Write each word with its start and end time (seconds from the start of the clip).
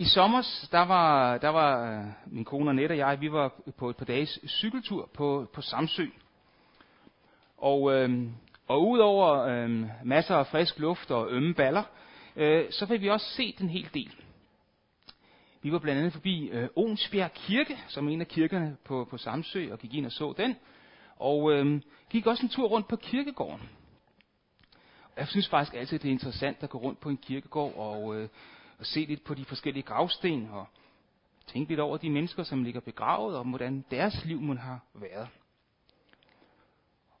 I 0.00 0.04
sommer, 0.04 0.42
der 0.72 0.84
var, 0.84 1.38
der 1.38 1.48
var 1.48 1.98
øh, 1.98 2.04
min 2.26 2.44
kone 2.44 2.70
Annette 2.70 2.92
og 2.92 2.98
jeg, 2.98 3.20
vi 3.20 3.32
var 3.32 3.52
på 3.76 3.90
et 3.90 3.96
par 3.96 4.04
dages 4.04 4.38
cykeltur 4.46 5.10
på, 5.14 5.48
på 5.54 5.60
Samsø. 5.60 6.06
Og, 7.56 7.92
øh, 7.92 8.28
og 8.68 8.88
udover 8.88 9.38
øh, 9.38 9.86
masser 10.04 10.36
af 10.36 10.46
frisk 10.46 10.78
luft 10.78 11.10
og 11.10 11.30
ømme 11.30 11.54
baller, 11.54 11.82
øh, 12.36 12.64
så 12.70 12.86
fik 12.86 13.00
vi 13.00 13.10
også 13.10 13.26
set 13.26 13.58
en 13.58 13.68
hel 13.68 13.88
del. 13.94 14.14
Vi 15.62 15.72
var 15.72 15.78
blandt 15.78 15.98
andet 15.98 16.12
forbi 16.12 16.48
øh, 16.48 16.68
Onsbjerg 16.76 17.32
Kirke, 17.32 17.78
som 17.88 18.08
er 18.08 18.12
en 18.12 18.20
af 18.20 18.28
kirkerne 18.28 18.76
på, 18.84 19.06
på 19.10 19.18
Samsø, 19.18 19.72
og 19.72 19.78
gik 19.78 19.94
ind 19.94 20.06
og 20.06 20.12
så 20.12 20.34
den. 20.36 20.56
Og 21.16 21.52
øh, 21.52 21.80
gik 22.10 22.26
også 22.26 22.42
en 22.42 22.48
tur 22.48 22.68
rundt 22.68 22.88
på 22.88 22.96
kirkegården. 22.96 23.68
Jeg 25.16 25.28
synes 25.28 25.48
faktisk 25.48 25.74
altid, 25.74 25.98
det 25.98 26.08
er 26.08 26.12
interessant 26.12 26.62
at 26.62 26.70
gå 26.70 26.78
rundt 26.78 27.00
på 27.00 27.08
en 27.08 27.16
kirkegård 27.16 27.74
og, 27.76 28.16
øh, 28.16 28.28
og 28.78 28.86
se 28.86 29.00
lidt 29.00 29.24
på 29.24 29.34
de 29.34 29.44
forskellige 29.44 29.82
gravsten 29.82 30.48
og 30.52 30.66
tænke 31.46 31.68
lidt 31.68 31.80
over 31.80 31.96
de 31.96 32.10
mennesker, 32.10 32.42
som 32.42 32.64
ligger 32.64 32.80
begravet, 32.80 33.36
og 33.36 33.44
hvordan 33.44 33.84
deres 33.90 34.24
liv 34.24 34.40
må 34.40 34.54
have 34.54 34.80
været. 34.94 35.28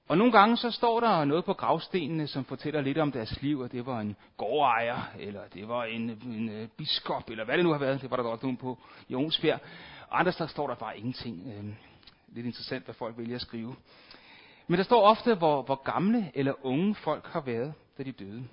Og 0.08 0.18
nogle 0.18 0.32
gange 0.32 0.56
så 0.56 0.70
står 0.70 1.00
der 1.00 1.24
noget 1.24 1.44
på 1.44 1.52
gravstenene, 1.52 2.26
som 2.26 2.44
fortæller 2.44 2.80
lidt 2.80 2.98
om 2.98 3.12
deres 3.12 3.42
liv, 3.42 3.62
at 3.64 3.72
det 3.72 3.86
var 3.86 4.00
en 4.00 4.16
gårdejer, 4.36 5.12
eller 5.18 5.40
det 5.54 5.68
var 5.68 5.84
en, 5.84 6.10
en, 6.10 6.48
en 6.48 6.70
biskop, 6.76 7.30
eller 7.30 7.44
hvad 7.44 7.56
det 7.56 7.64
nu 7.64 7.72
har 7.72 7.78
været. 7.78 8.02
Det 8.02 8.10
var 8.10 8.16
der 8.16 8.22
godt 8.22 8.42
nogen 8.42 8.56
på 8.56 8.78
i 9.08 9.14
Onsbjerg. 9.14 9.60
Og 10.08 10.20
andre 10.20 10.32
steder 10.32 10.48
står 10.48 10.66
der 10.66 10.74
bare 10.74 10.98
ingenting. 10.98 11.52
Øh, 11.56 11.64
lidt 12.28 12.46
interessant, 12.46 12.84
hvad 12.84 12.94
folk 12.94 13.18
vælger 13.18 13.34
at 13.34 13.40
skrive. 13.40 13.76
Men 14.66 14.78
der 14.78 14.84
står 14.84 15.02
ofte, 15.02 15.34
hvor, 15.34 15.62
hvor 15.62 15.82
gamle 15.92 16.32
eller 16.34 16.66
unge 16.66 16.94
folk 16.94 17.26
har 17.26 17.40
været, 17.40 17.74
da 17.98 18.02
de 18.02 18.12
døde. 18.12 18.48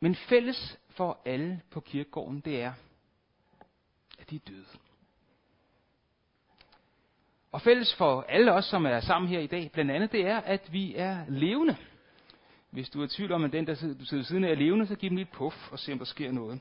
Men 0.00 0.14
fælles 0.14 0.78
for 0.96 1.20
alle 1.24 1.60
på 1.70 1.80
kirkegården, 1.80 2.40
det 2.40 2.62
er, 2.62 2.72
at 4.18 4.30
de 4.30 4.36
er 4.36 4.40
døde. 4.48 4.66
Og 7.52 7.62
fælles 7.62 7.94
for 7.94 8.22
alle 8.28 8.52
os, 8.52 8.64
som 8.64 8.86
er 8.86 9.00
sammen 9.00 9.28
her 9.28 9.40
i 9.40 9.46
dag, 9.46 9.70
blandt 9.72 9.90
andet, 9.90 10.12
det 10.12 10.26
er, 10.26 10.36
at 10.36 10.72
vi 10.72 10.94
er 10.94 11.24
levende. 11.28 11.76
Hvis 12.70 12.90
du 12.90 13.00
er 13.00 13.04
i 13.04 13.08
tvivl 13.08 13.32
om, 13.32 13.44
at 13.44 13.52
den, 13.52 13.66
der 13.66 13.74
sidder, 13.74 14.04
sidder 14.04 14.24
siden 14.24 14.44
af 14.44 14.50
er 14.50 14.54
levende, 14.54 14.86
så 14.86 14.96
giv 14.96 15.10
dem 15.10 15.16
lige 15.16 15.28
et 15.30 15.32
puff 15.32 15.72
og 15.72 15.78
se, 15.78 15.92
om 15.92 15.98
der 15.98 16.04
sker 16.04 16.32
noget. 16.32 16.60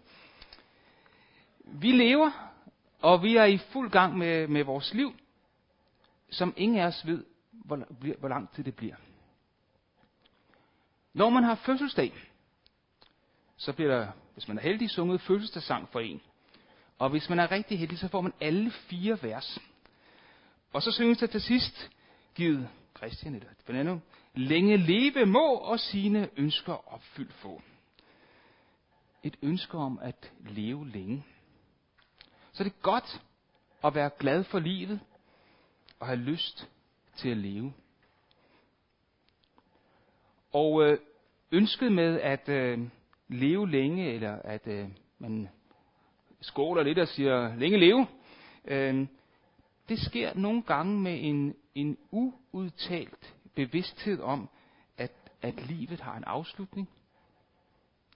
Vi 1.60 1.92
lever, 1.92 2.52
og 3.02 3.24
vi 3.24 3.36
er 3.36 3.46
i 3.46 3.58
fuld 3.58 3.92
gang 3.92 4.18
med, 4.18 4.48
med 4.48 4.64
vores 4.64 4.94
liv, 4.94 5.16
som 6.30 6.54
ingen 6.58 6.78
af 6.80 6.86
os 6.86 7.06
ved, 7.06 7.26
hvor, 7.52 7.86
hvor 8.20 8.28
lang 8.28 8.52
tid 8.52 8.64
det 8.64 8.76
bliver. 8.76 8.96
Når 11.14 11.30
man 11.30 11.44
har 11.44 11.56
fødselsdag, 11.56 12.14
så 13.58 13.74
bliver 13.74 13.98
der, 13.98 14.08
hvis 14.34 14.48
man 14.48 14.58
er 14.58 14.62
heldig, 14.62 14.90
sunget 14.90 15.22
fødselsdagssang 15.22 15.90
for 15.90 16.00
en. 16.00 16.22
Og 16.98 17.10
hvis 17.10 17.30
man 17.30 17.40
er 17.40 17.52
rigtig 17.52 17.80
heldig, 17.80 18.00
så 18.00 18.08
får 18.08 18.22
man 18.22 18.34
alle 18.42 18.72
fire 18.72 19.18
vers. 19.22 19.60
Og 20.74 20.82
så 20.82 20.92
synges 20.92 21.18
der 21.18 21.28
til 21.28 21.42
sidst, 21.42 21.92
givet 22.36 22.70
Christian 22.98 23.36
eller 23.36 23.50
Fernando, 23.66 24.00
længe 24.34 24.78
leve 24.78 25.26
må 25.26 25.56
og 25.56 25.80
sine 25.80 26.30
ønsker 26.38 26.94
opfyldt 26.94 27.34
få. 27.34 27.62
Et 29.24 29.36
ønske 29.42 29.78
om 29.78 30.00
at 30.02 30.32
leve 30.40 30.90
længe. 30.90 31.24
Så 32.54 32.64
det 32.64 32.70
er 32.70 32.82
godt 32.82 33.22
at 33.84 33.96
være 33.96 34.10
glad 34.20 34.44
for 34.44 34.60
livet 34.60 35.00
og 36.00 36.08
have 36.08 36.20
lyst 36.20 36.70
til 37.16 37.30
at 37.30 37.38
leve. 37.38 37.74
Og 40.52 40.84
øh, 40.84 41.00
ønsket 41.52 41.92
med 41.92 42.20
at 42.22 42.50
øh, 42.50 42.88
leve 43.28 43.70
længe, 43.70 44.14
eller 44.14 44.42
at 44.44 44.68
øh, 44.68 44.90
man 45.20 45.50
skåler 46.42 46.84
lidt 46.84 47.00
og 47.00 47.08
siger 47.08 47.56
længe 47.56 47.78
leve, 47.78 48.08
øh, 48.66 49.08
det 49.90 50.00
sker 50.00 50.34
nogle 50.34 50.62
gange 50.62 51.00
med 51.00 51.18
en, 51.22 51.56
en 51.76 51.98
uudtalt 52.12 53.36
bevidsthed 53.56 54.22
om, 54.22 54.50
at, 54.98 55.12
at 55.42 55.68
livet 55.68 56.02
har 56.02 56.18
en 56.18 56.24
afslutning, 56.24 56.90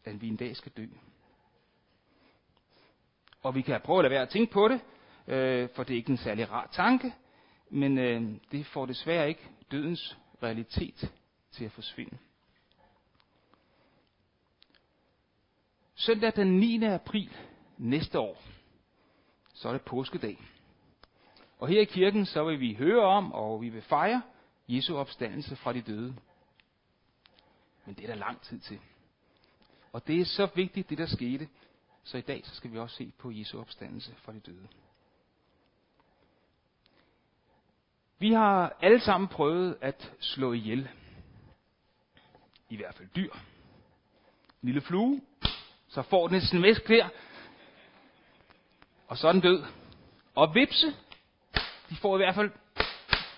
at 0.05 0.21
vi 0.21 0.27
en 0.27 0.35
dag 0.35 0.55
skal 0.55 0.71
dø. 0.77 0.85
Og 3.43 3.55
vi 3.55 3.61
kan 3.61 3.81
prøve 3.81 3.99
at 3.99 4.03
lade 4.03 4.11
være 4.11 4.21
at 4.21 4.29
tænke 4.29 4.53
på 4.53 4.67
det, 4.67 4.81
øh, 5.27 5.69
for 5.75 5.83
det 5.83 5.93
er 5.93 5.97
ikke 5.97 6.11
en 6.11 6.17
særlig 6.17 6.51
rar 6.51 6.69
tanke, 6.71 7.13
men 7.69 7.97
øh, 7.97 8.21
det 8.51 8.65
får 8.65 8.85
desværre 8.85 9.27
ikke 9.27 9.49
dødens 9.71 10.17
realitet 10.43 11.13
til 11.51 11.65
at 11.65 11.71
forsvinde. 11.71 12.17
Søndag 15.99 16.35
den 16.35 16.59
9. 16.59 16.83
april 16.83 17.37
næste 17.77 18.19
år, 18.19 18.41
så 19.53 19.69
er 19.69 19.73
det 19.73 19.81
påskedag. 19.81 20.37
Og 21.57 21.67
her 21.67 21.81
i 21.81 21.85
kirken, 21.85 22.25
så 22.25 22.43
vil 22.43 22.59
vi 22.59 22.73
høre 22.73 23.03
om, 23.03 23.33
og 23.33 23.61
vi 23.61 23.69
vil 23.69 23.81
fejre 23.81 24.21
Jesu 24.67 24.97
opstandelse 24.97 25.55
fra 25.55 25.73
de 25.73 25.81
døde. 25.81 26.15
Men 27.85 27.95
det 27.95 28.03
er 28.03 28.07
der 28.07 28.15
lang 28.15 28.41
tid 28.41 28.59
til. 28.59 28.79
Og 29.93 30.07
det 30.07 30.21
er 30.21 30.25
så 30.25 30.49
vigtigt, 30.55 30.89
det 30.89 30.97
der 30.97 31.05
skete, 31.05 31.47
så 32.03 32.17
i 32.17 32.21
dag 32.21 32.41
så 32.45 32.55
skal 32.55 32.71
vi 32.71 32.77
også 32.77 32.95
se 32.95 33.11
på 33.17 33.31
Jesu 33.31 33.59
opstandelse 33.59 34.15
fra 34.15 34.33
de 34.33 34.39
døde. 34.39 34.67
Vi 38.19 38.33
har 38.33 38.77
alle 38.81 38.99
sammen 38.99 39.27
prøvet 39.27 39.77
at 39.81 40.13
slå 40.19 40.53
ihjel. 40.53 40.89
I 42.69 42.75
hvert 42.75 42.95
fald 42.95 43.09
dyr. 43.15 43.33
En 44.61 44.69
lille 44.69 44.81
flue, 44.81 45.21
så 45.89 46.01
får 46.01 46.27
den 46.27 46.37
et 46.37 46.43
smæsk 46.43 46.87
der, 46.87 47.09
og 49.07 49.17
så 49.17 49.27
er 49.27 49.31
den 49.31 49.41
død. 49.41 49.63
Og 50.35 50.55
vipse, 50.55 50.87
de 51.89 51.95
får 51.95 52.15
i 52.15 52.17
hvert 52.17 52.35
fald, 52.35 52.51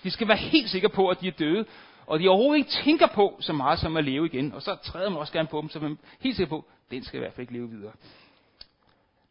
de 0.02 0.10
skal 0.10 0.28
være 0.28 0.36
helt 0.36 0.70
sikre 0.70 0.88
på, 0.88 1.08
at 1.08 1.20
de 1.20 1.28
er 1.28 1.32
døde, 1.32 1.66
og 2.06 2.20
de 2.20 2.28
overhovedet 2.28 2.58
ikke 2.58 2.70
tænker 2.84 3.06
på 3.06 3.38
så 3.40 3.52
meget 3.52 3.78
som 3.78 3.96
at 3.96 4.04
leve 4.04 4.26
igen. 4.26 4.52
Og 4.52 4.62
så 4.62 4.74
træder 4.74 5.10
man 5.10 5.18
også 5.18 5.32
gerne 5.32 5.48
på 5.48 5.60
dem, 5.60 5.70
så 5.70 5.80
man 5.80 5.92
er 5.92 5.96
helt 6.20 6.36
sikker 6.36 6.48
på, 6.48 6.58
at 6.58 6.90
den 6.90 7.04
skal 7.04 7.18
i 7.18 7.20
hvert 7.20 7.32
fald 7.32 7.42
ikke 7.42 7.52
leve 7.52 7.70
videre. 7.70 7.92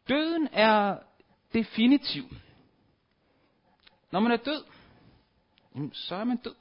Døden 0.08 0.48
er 0.52 0.98
definitiv. 1.52 2.24
Når 4.10 4.20
man 4.20 4.32
er 4.32 4.36
død, 4.36 4.64
så 5.92 6.14
er 6.14 6.24
man 6.24 6.36
død. 6.36 6.54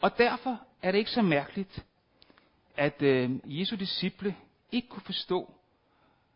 Og 0.00 0.18
derfor 0.18 0.60
er 0.82 0.92
det 0.92 0.98
ikke 0.98 1.10
så 1.10 1.22
mærkeligt, 1.22 1.84
at 2.78 3.02
øh, 3.02 3.40
Jesu 3.44 3.76
disciple 3.76 4.36
ikke 4.72 4.88
kunne 4.88 5.02
forstå, 5.02 5.54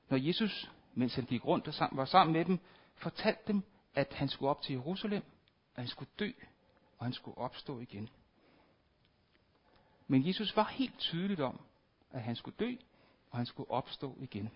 når 0.08 0.16
Jesus, 0.16 0.70
mens 0.94 1.14
han 1.14 1.24
gik 1.24 1.44
rundt 1.44 1.68
og 1.68 1.88
var 1.92 2.04
sammen 2.04 2.32
med 2.32 2.44
dem, 2.44 2.58
fortalte 2.94 3.42
dem, 3.46 3.62
at 3.94 4.12
han 4.12 4.28
skulle 4.28 4.50
op 4.50 4.62
til 4.62 4.72
Jerusalem, 4.72 5.22
at 5.74 5.82
han 5.82 5.88
skulle 5.88 6.10
dø, 6.18 6.30
og 6.98 7.06
han 7.06 7.12
skulle 7.12 7.38
opstå 7.38 7.80
igen. 7.80 8.08
Men 10.08 10.26
Jesus 10.26 10.56
var 10.56 10.68
helt 10.68 10.98
tydeligt 10.98 11.40
om, 11.40 11.60
at 12.10 12.22
han 12.22 12.36
skulle 12.36 12.56
dø, 12.60 12.74
og 13.30 13.36
han 13.36 13.46
skulle 13.46 13.70
opstå 13.70 14.16
igen. 14.20 14.50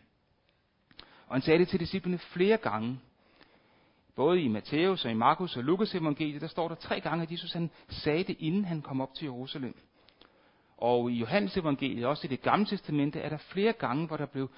Og 1.27 1.35
han 1.35 1.43
sagde 1.43 1.59
det 1.59 1.69
til 1.69 1.81
disciplene 1.81 2.19
flere 2.19 2.57
gange. 2.57 3.01
Både 4.15 4.41
i 4.41 4.49
Matthæus 4.49 5.05
og 5.05 5.11
i 5.11 5.15
Markus 5.15 5.57
og 5.57 5.65
Lukas 5.65 5.95
evangeliet, 5.95 6.41
der 6.41 6.49
står 6.49 6.69
der 6.69 6.75
tre 6.75 7.01
gange, 7.01 7.23
at 7.23 7.33
Jesus 7.33 7.53
han 7.53 7.71
sagde 7.89 8.25
det, 8.25 8.37
inden 8.39 8.65
han 8.65 8.83
kom 8.83 9.01
op 9.01 9.15
til 9.15 9.25
Jerusalem. 9.25 9.75
Og 10.77 11.11
i 11.11 11.15
Johannes 11.15 11.57
evangeliet, 11.57 12.07
også 12.07 12.27
i 12.27 12.31
det 12.31 12.43
gamle 12.43 12.67
testamente, 12.67 13.21
er 13.21 13.29
der 13.29 13.37
flere 13.37 13.73
gange, 13.73 14.07
hvor 14.07 14.17
der 14.17 14.27
blev 14.27 14.51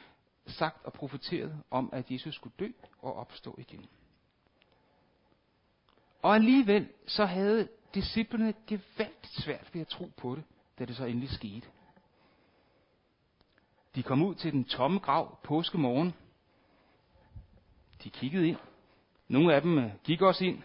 sagt 0.46 0.84
og 0.84 0.92
profeteret 0.92 1.62
om, 1.70 1.90
at 1.92 2.10
Jesus 2.10 2.34
skulle 2.34 2.54
dø 2.58 2.68
og 3.02 3.16
opstå 3.16 3.54
igen. 3.58 3.86
Og 6.22 6.34
alligevel 6.34 6.88
så 7.06 7.24
havde 7.24 7.68
disciplene 7.94 8.54
gevaldigt 8.66 9.42
svært 9.42 9.70
ved 9.72 9.80
at 9.80 9.88
tro 9.88 10.10
på 10.16 10.34
det, 10.34 10.44
da 10.78 10.84
det 10.84 10.96
så 10.96 11.04
endelig 11.04 11.30
skete. 11.30 11.66
De 13.94 14.02
kom 14.02 14.22
ud 14.22 14.34
til 14.34 14.52
den 14.52 14.64
tomme 14.64 14.98
grav 14.98 15.38
påskemorgen. 15.42 16.14
De 18.04 18.10
kiggede 18.10 18.48
ind. 18.48 18.56
Nogle 19.28 19.54
af 19.54 19.62
dem 19.62 19.78
øh, 19.78 19.90
gik 20.04 20.22
også 20.22 20.44
ind. 20.44 20.62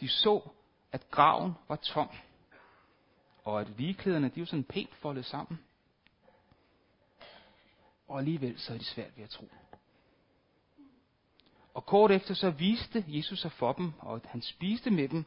De 0.00 0.08
så, 0.08 0.48
at 0.92 1.10
graven 1.10 1.52
var 1.68 1.76
tom. 1.76 2.08
Og 3.44 3.60
at 3.60 3.68
ligeklæderne, 3.78 4.28
de 4.28 4.40
var 4.40 4.46
sådan 4.46 4.64
pænt 4.64 4.94
foldet 4.94 5.24
sammen 5.24 5.58
og 8.08 8.18
alligevel 8.18 8.58
så 8.58 8.74
er 8.74 8.78
de 8.78 8.84
svært 8.84 9.16
ved 9.16 9.24
at 9.24 9.30
tro. 9.30 9.50
Og 11.74 11.86
kort 11.86 12.10
efter 12.10 12.34
så 12.34 12.50
viste 12.50 13.04
Jesus 13.08 13.40
sig 13.40 13.52
for 13.52 13.72
dem, 13.72 13.92
og 13.98 14.20
han 14.24 14.42
spiste 14.42 14.90
med 14.90 15.08
dem, 15.08 15.24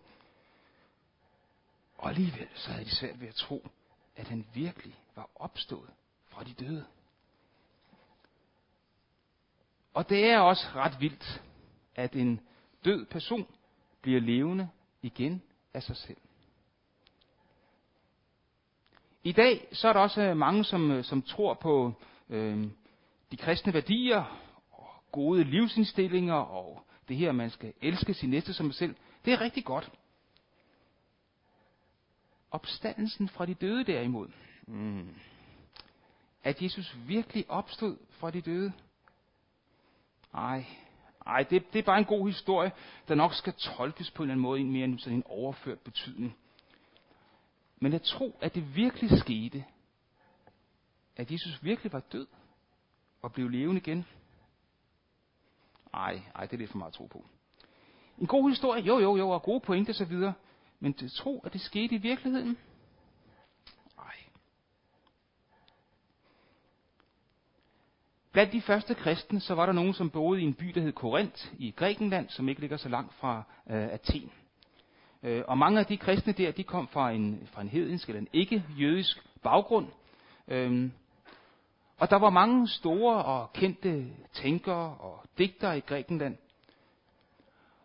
og 1.97 2.09
alligevel 2.09 2.47
så 2.55 2.71
havde 2.71 2.85
de 2.85 2.95
svært 2.95 3.21
ved 3.21 3.27
at 3.27 3.35
tro, 3.35 3.67
at 4.15 4.27
han 4.27 4.47
virkelig 4.53 4.95
var 5.15 5.29
opstået 5.35 5.89
fra 6.25 6.43
de 6.43 6.53
døde. 6.53 6.85
Og 9.93 10.09
det 10.09 10.25
er 10.25 10.39
også 10.39 10.67
ret 10.75 11.01
vildt, 11.01 11.43
at 11.95 12.15
en 12.15 12.41
død 12.85 13.05
person 13.05 13.47
bliver 14.01 14.21
levende 14.21 14.69
igen 15.01 15.41
af 15.73 15.83
sig 15.83 15.97
selv. 15.97 16.17
I 19.27 19.31
dag 19.31 19.67
så 19.71 19.87
er 19.87 19.93
der 19.93 19.99
også 19.99 20.33
mange, 20.33 20.63
som, 20.63 21.03
som 21.03 21.21
tror 21.21 21.53
på 21.53 21.93
øh, 22.29 22.67
de 23.31 23.37
kristne 23.37 23.73
værdier, 23.73 24.23
og 24.71 24.87
gode 25.11 25.43
livsindstillinger, 25.43 26.33
og 26.33 26.85
det 27.07 27.17
her, 27.17 27.31
man 27.31 27.49
skal 27.49 27.73
elske 27.81 28.13
sin 28.13 28.29
næste 28.29 28.53
som 28.53 28.71
sig 28.71 28.75
selv, 28.75 28.95
det 29.25 29.33
er 29.33 29.41
rigtig 29.41 29.65
godt. 29.65 29.91
Opstandelsen 32.51 33.29
fra 33.29 33.45
de 33.45 33.53
døde 33.53 33.83
derimod. 33.83 34.27
Mm. 34.67 35.15
At 36.43 36.61
Jesus 36.61 36.97
virkelig 37.07 37.45
opstod 37.49 37.97
fra 38.09 38.31
de 38.31 38.41
døde. 38.41 38.73
Nej, 40.33 40.65
nej, 41.25 41.43
det, 41.43 41.73
det 41.73 41.79
er 41.79 41.83
bare 41.83 41.99
en 41.99 42.05
god 42.05 42.27
historie, 42.27 42.71
der 43.07 43.15
nok 43.15 43.33
skal 43.33 43.53
tolkes 43.53 44.11
på 44.11 44.23
en 44.23 44.29
eller 44.29 44.33
anden 44.33 44.41
måde, 44.41 44.63
mere 44.63 44.85
end 44.85 44.99
sådan 44.99 45.17
en 45.17 45.23
overført 45.25 45.79
betydning. 45.79 46.37
Men 47.79 47.93
at 47.93 48.01
tro, 48.01 48.37
at 48.41 48.55
det 48.55 48.75
virkelig 48.75 49.19
skete, 49.19 49.65
at 51.15 51.31
Jesus 51.31 51.63
virkelig 51.63 51.93
var 51.93 51.99
død 51.99 52.27
og 53.21 53.33
blev 53.33 53.49
levende 53.49 53.81
igen, 53.81 54.05
ej, 55.93 56.21
ej, 56.35 56.45
det 56.45 56.53
er 56.53 56.57
lidt 56.57 56.71
for 56.71 56.77
meget 56.77 56.91
at 56.91 56.93
tro 56.93 57.05
på. 57.05 57.25
En 58.17 58.27
god 58.27 58.49
historie, 58.49 58.83
jo, 58.83 58.99
jo, 58.99 59.17
jo, 59.17 59.29
og 59.29 59.43
gode 59.43 59.59
pointer 59.59 59.93
så 59.93 60.05
videre. 60.05 60.33
Men 60.79 60.95
at 61.03 61.11
tro, 61.11 61.39
at 61.39 61.53
det 61.53 61.61
skete 61.61 61.95
i 61.95 61.97
virkeligheden? 61.97 62.57
Nej. 63.97 64.15
Blandt 68.31 68.53
de 68.53 68.61
første 68.61 68.95
kristne, 68.95 69.39
så 69.39 69.55
var 69.55 69.65
der 69.65 69.73
nogen, 69.73 69.93
som 69.93 70.09
boede 70.09 70.41
i 70.41 70.43
en 70.43 70.53
by, 70.53 70.65
der 70.65 70.81
hed 70.81 70.91
Korinth 70.91 71.47
i 71.57 71.71
Grækenland, 71.71 72.29
som 72.29 72.49
ikke 72.49 72.61
ligger 72.61 72.77
så 72.77 72.89
langt 72.89 73.13
fra 73.13 73.43
øh, 73.69 73.93
Athen. 73.93 74.31
Øh, 75.23 75.43
og 75.47 75.57
mange 75.57 75.79
af 75.79 75.85
de 75.85 75.97
kristne 75.97 76.33
der, 76.33 76.51
de 76.51 76.63
kom 76.63 76.87
fra 76.87 77.11
en, 77.11 77.47
fra 77.51 77.61
en 77.61 77.69
hedensk 77.69 78.09
eller 78.09 78.21
en 78.21 78.27
ikke-jødisk 78.33 79.41
baggrund. 79.43 79.87
Øh, 80.47 80.89
og 81.97 82.09
der 82.09 82.15
var 82.15 82.29
mange 82.29 82.67
store 82.67 83.23
og 83.23 83.53
kendte 83.53 84.05
tænkere 84.33 84.97
og 84.99 85.23
digtere 85.37 85.77
i 85.77 85.81
Grækenland. 85.81 86.37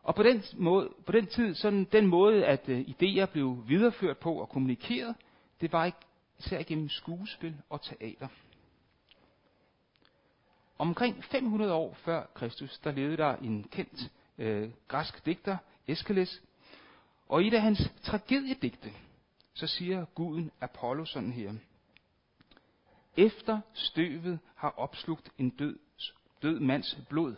Og 0.02 0.14
på 0.14 0.22
den, 0.22 0.42
måde, 0.56 0.90
på 1.06 1.12
den 1.12 1.26
tid, 1.26 1.54
sådan 1.54 1.84
den 1.92 2.06
måde, 2.06 2.46
at 2.46 2.68
øh, 2.68 2.80
idéer 2.80 3.26
blev 3.26 3.64
videreført 3.66 4.18
på 4.18 4.34
og 4.34 4.48
kommunikeret, 4.48 5.16
det 5.60 5.72
var 5.72 5.84
ikke 5.84 5.98
især 6.38 6.62
gennem 6.62 6.88
skuespil 6.88 7.56
og 7.70 7.82
teater. 7.82 8.28
Omkring 10.78 11.24
500 11.24 11.72
år 11.72 11.94
før 11.94 12.26
Kristus, 12.34 12.78
der 12.78 12.92
levede 12.92 13.16
der 13.16 13.36
en 13.36 13.64
kendt 13.64 14.10
øh, 14.38 14.70
græsk 14.88 15.26
digter, 15.26 15.56
Æskeles. 15.88 16.42
Og 17.32 17.42
i 17.42 17.46
et 17.46 17.54
af 17.54 17.62
hans 17.62 17.92
tragediedigte, 18.02 18.92
så 19.54 19.66
siger 19.66 20.04
guden 20.04 20.50
Apollo 20.60 21.04
sådan 21.04 21.32
her. 21.32 21.52
Efter 23.16 23.60
støvet 23.74 24.38
har 24.54 24.70
opslugt 24.70 25.30
en 25.38 25.50
død, 25.50 25.78
død 26.42 26.60
mands 26.60 26.98
blod, 27.08 27.36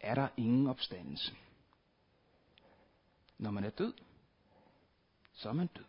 er 0.00 0.14
der 0.14 0.28
ingen 0.36 0.66
opstandelse. 0.66 1.34
Når 3.38 3.50
man 3.50 3.64
er 3.64 3.70
død, 3.70 3.94
så 5.32 5.48
er 5.48 5.52
man 5.52 5.66
død. 5.66 5.84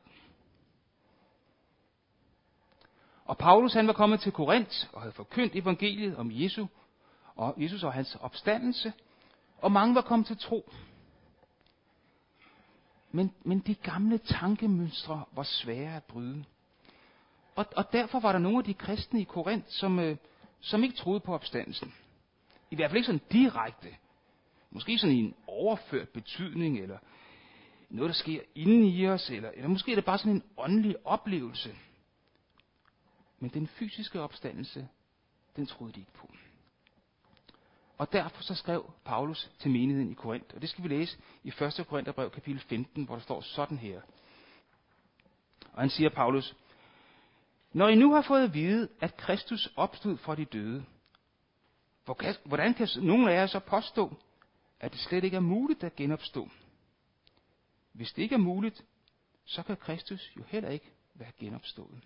Og 3.26 3.38
Paulus 3.38 3.74
han 3.74 3.88
var 3.88 3.94
kommet 3.94 4.20
til 4.20 4.32
Korinth 4.32 4.94
og 4.94 5.02
havde 5.02 5.14
forkyndt 5.14 5.56
evangeliet 5.56 6.16
om 6.16 6.32
Jesu 6.32 6.68
og 7.36 7.54
Jesus 7.58 7.84
og 7.84 7.94
hans 7.94 8.16
opstandelse, 8.16 8.94
og 9.58 9.72
mange 9.72 9.96
var 9.96 10.02
kommet 10.02 10.28
til 10.28 10.38
tro. 10.38 10.72
Men, 13.18 13.34
men 13.44 13.60
de 13.60 13.76
gamle 13.76 14.18
tankemønstre 14.18 15.26
var 15.32 15.44
svære 15.44 15.96
at 15.96 16.04
bryde. 16.04 16.46
Og, 17.56 17.66
og 17.76 17.94
derfor 17.94 18.20
var 18.20 18.32
der 18.32 18.40
nogle 18.40 18.58
af 18.58 18.64
de 18.64 18.74
kristne 18.74 19.22
i 19.22 19.24
Korinth, 19.24 19.68
som, 19.70 20.00
øh, 20.00 20.18
som 20.60 20.84
ikke 20.84 20.96
troede 20.96 21.20
på 21.20 21.34
opstandelsen. 21.34 21.94
I 22.72 22.76
hvert 22.76 22.90
fald 22.90 22.98
ikke 22.98 23.06
sådan 23.06 23.22
direkte. 23.32 23.88
Måske 24.72 24.98
sådan 24.98 25.16
i 25.16 25.20
en 25.20 25.36
overført 25.48 26.10
betydning, 26.10 26.80
eller 26.80 26.98
noget, 27.90 28.10
der 28.10 28.14
sker 28.14 28.42
inden 28.56 28.84
i 28.84 29.08
os, 29.08 29.30
eller, 29.30 29.52
eller 29.52 29.70
måske 29.70 29.92
er 29.92 29.96
det 29.96 30.06
bare 30.06 30.18
sådan 30.18 30.34
en 30.34 30.44
åndelig 30.58 30.96
oplevelse. 31.06 31.76
Men 33.40 33.50
den 33.50 33.68
fysiske 33.68 34.22
opstandelse, 34.22 34.88
den 35.56 35.66
troede 35.66 35.94
de 35.94 36.00
ikke 36.00 36.14
på. 36.14 36.32
Og 37.98 38.12
derfor 38.12 38.44
så 38.44 38.56
skrev 38.56 38.94
Paulus 39.06 39.52
til 39.60 39.72
menigheden 39.72 40.12
i 40.12 40.14
Korinth, 40.14 40.56
og 40.56 40.62
det 40.62 40.70
skal 40.70 40.84
vi 40.84 40.90
læse 40.90 41.18
i 41.44 41.48
1. 41.48 41.86
Korintherbrev 41.90 42.32
kapitel 42.32 42.62
15, 42.62 43.04
hvor 43.04 43.16
der 43.16 43.22
står 43.22 43.42
sådan 43.42 43.78
her. 43.78 44.02
Og 45.74 45.82
han 45.82 45.90
siger, 45.90 46.10
Paulus, 46.10 46.56
når 47.74 47.88
I 47.88 47.96
nu 47.96 48.14
har 48.14 48.22
fået 48.22 48.44
at 48.44 48.54
vide, 48.54 48.90
at 49.00 49.18
Kristus 49.18 49.70
opstod 49.76 50.18
fra 50.18 50.36
de 50.36 50.46
døde, 50.46 50.86
hvordan 52.46 52.74
kan 52.74 52.88
nogen 53.02 53.28
af 53.28 53.34
jer 53.34 53.48
så 53.48 53.60
påstå, 53.60 54.16
at 54.80 54.92
det 54.92 55.00
slet 55.00 55.24
ikke 55.24 55.38
er 55.38 55.42
muligt 55.42 55.84
at 55.84 55.96
genopstå? 55.96 56.50
Hvis 57.94 58.14
det 58.14 58.22
ikke 58.22 58.36
er 58.36 58.40
muligt, 58.40 58.86
så 59.46 59.64
kan 59.64 59.78
Kristus 59.78 60.32
jo 60.38 60.44
heller 60.48 60.70
ikke 60.70 60.92
være 61.14 61.32
genopstået. 61.40 62.04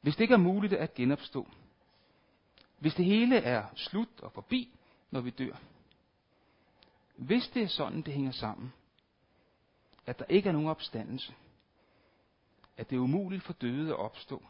Hvis 0.00 0.16
det 0.16 0.24
ikke 0.24 0.34
er 0.34 0.38
muligt 0.38 0.72
at 0.72 0.94
genopstå, 0.94 1.48
hvis 2.78 2.94
det 2.94 3.04
hele 3.04 3.36
er 3.36 3.66
slut 3.74 4.20
og 4.22 4.32
forbi, 4.32 4.74
når 5.10 5.20
vi 5.20 5.30
dør, 5.30 5.56
hvis 7.16 7.48
det 7.48 7.62
er 7.62 7.68
sådan, 7.68 8.02
det 8.02 8.14
hænger 8.14 8.32
sammen, 8.32 8.72
at 10.06 10.18
der 10.18 10.24
ikke 10.24 10.48
er 10.48 10.52
nogen 10.52 10.68
opstandelse, 10.68 11.34
at 12.76 12.90
det 12.90 12.96
er 12.96 13.00
umuligt 13.00 13.42
for 13.42 13.52
døde 13.52 13.90
at 13.90 13.98
opstå, 13.98 14.42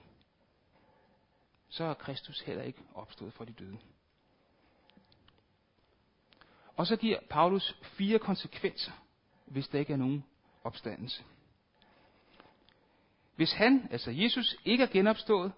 så 1.68 1.84
er 1.84 1.94
Kristus 1.94 2.40
heller 2.40 2.62
ikke 2.62 2.82
opstået 2.94 3.32
for 3.32 3.44
de 3.44 3.52
døde. 3.52 3.78
Og 6.76 6.86
så 6.86 6.96
giver 6.96 7.18
Paulus 7.30 7.76
fire 7.82 8.18
konsekvenser, 8.18 8.92
hvis 9.44 9.68
der 9.68 9.78
ikke 9.78 9.92
er 9.92 9.96
nogen 9.96 10.24
opstandelse. 10.64 11.24
Hvis 13.36 13.52
han, 13.52 13.88
altså 13.90 14.10
Jesus, 14.10 14.56
ikke 14.64 14.84
er 14.84 14.88
genopstået, 14.88 15.52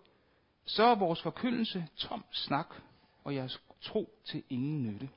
så 0.67 0.85
er 0.85 0.95
vores 0.95 1.23
forkyndelse 1.23 1.89
tom 1.97 2.25
snak, 2.31 2.75
og 3.25 3.35
jeres 3.35 3.63
tro 3.83 4.11
til 4.25 4.43
ingen 4.51 4.87
nytte. 4.87 5.09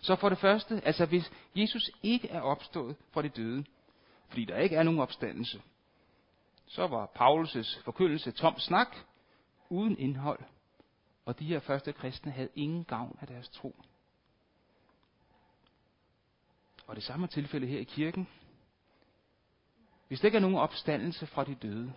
Så 0.00 0.16
for 0.16 0.28
det 0.28 0.38
første, 0.38 0.80
altså 0.84 1.06
hvis 1.06 1.32
Jesus 1.56 1.90
ikke 2.02 2.28
er 2.28 2.40
opstået 2.40 2.96
fra 3.10 3.22
de 3.22 3.28
døde, 3.28 3.64
fordi 4.28 4.44
der 4.44 4.58
ikke 4.58 4.76
er 4.76 4.82
nogen 4.82 5.00
opstandelse, 5.00 5.62
så 6.66 6.86
var 6.86 7.06
Paulus' 7.06 7.84
forkyndelse 7.84 8.30
tom 8.30 8.58
snak, 8.58 8.96
uden 9.68 9.98
indhold, 9.98 10.40
og 11.24 11.38
de 11.38 11.44
her 11.44 11.60
første 11.60 11.92
kristne 11.92 12.32
havde 12.32 12.48
ingen 12.54 12.84
gavn 12.84 13.18
af 13.20 13.26
deres 13.26 13.48
tro. 13.48 13.76
Og 16.86 16.96
det 16.96 17.04
samme 17.04 17.26
tilfælde 17.26 17.66
her 17.66 17.78
i 17.78 17.84
kirken. 17.84 18.28
Hvis 20.08 20.20
der 20.20 20.26
ikke 20.26 20.36
er 20.36 20.42
nogen 20.42 20.56
opstandelse 20.56 21.26
fra 21.26 21.44
de 21.44 21.54
døde, 21.54 21.92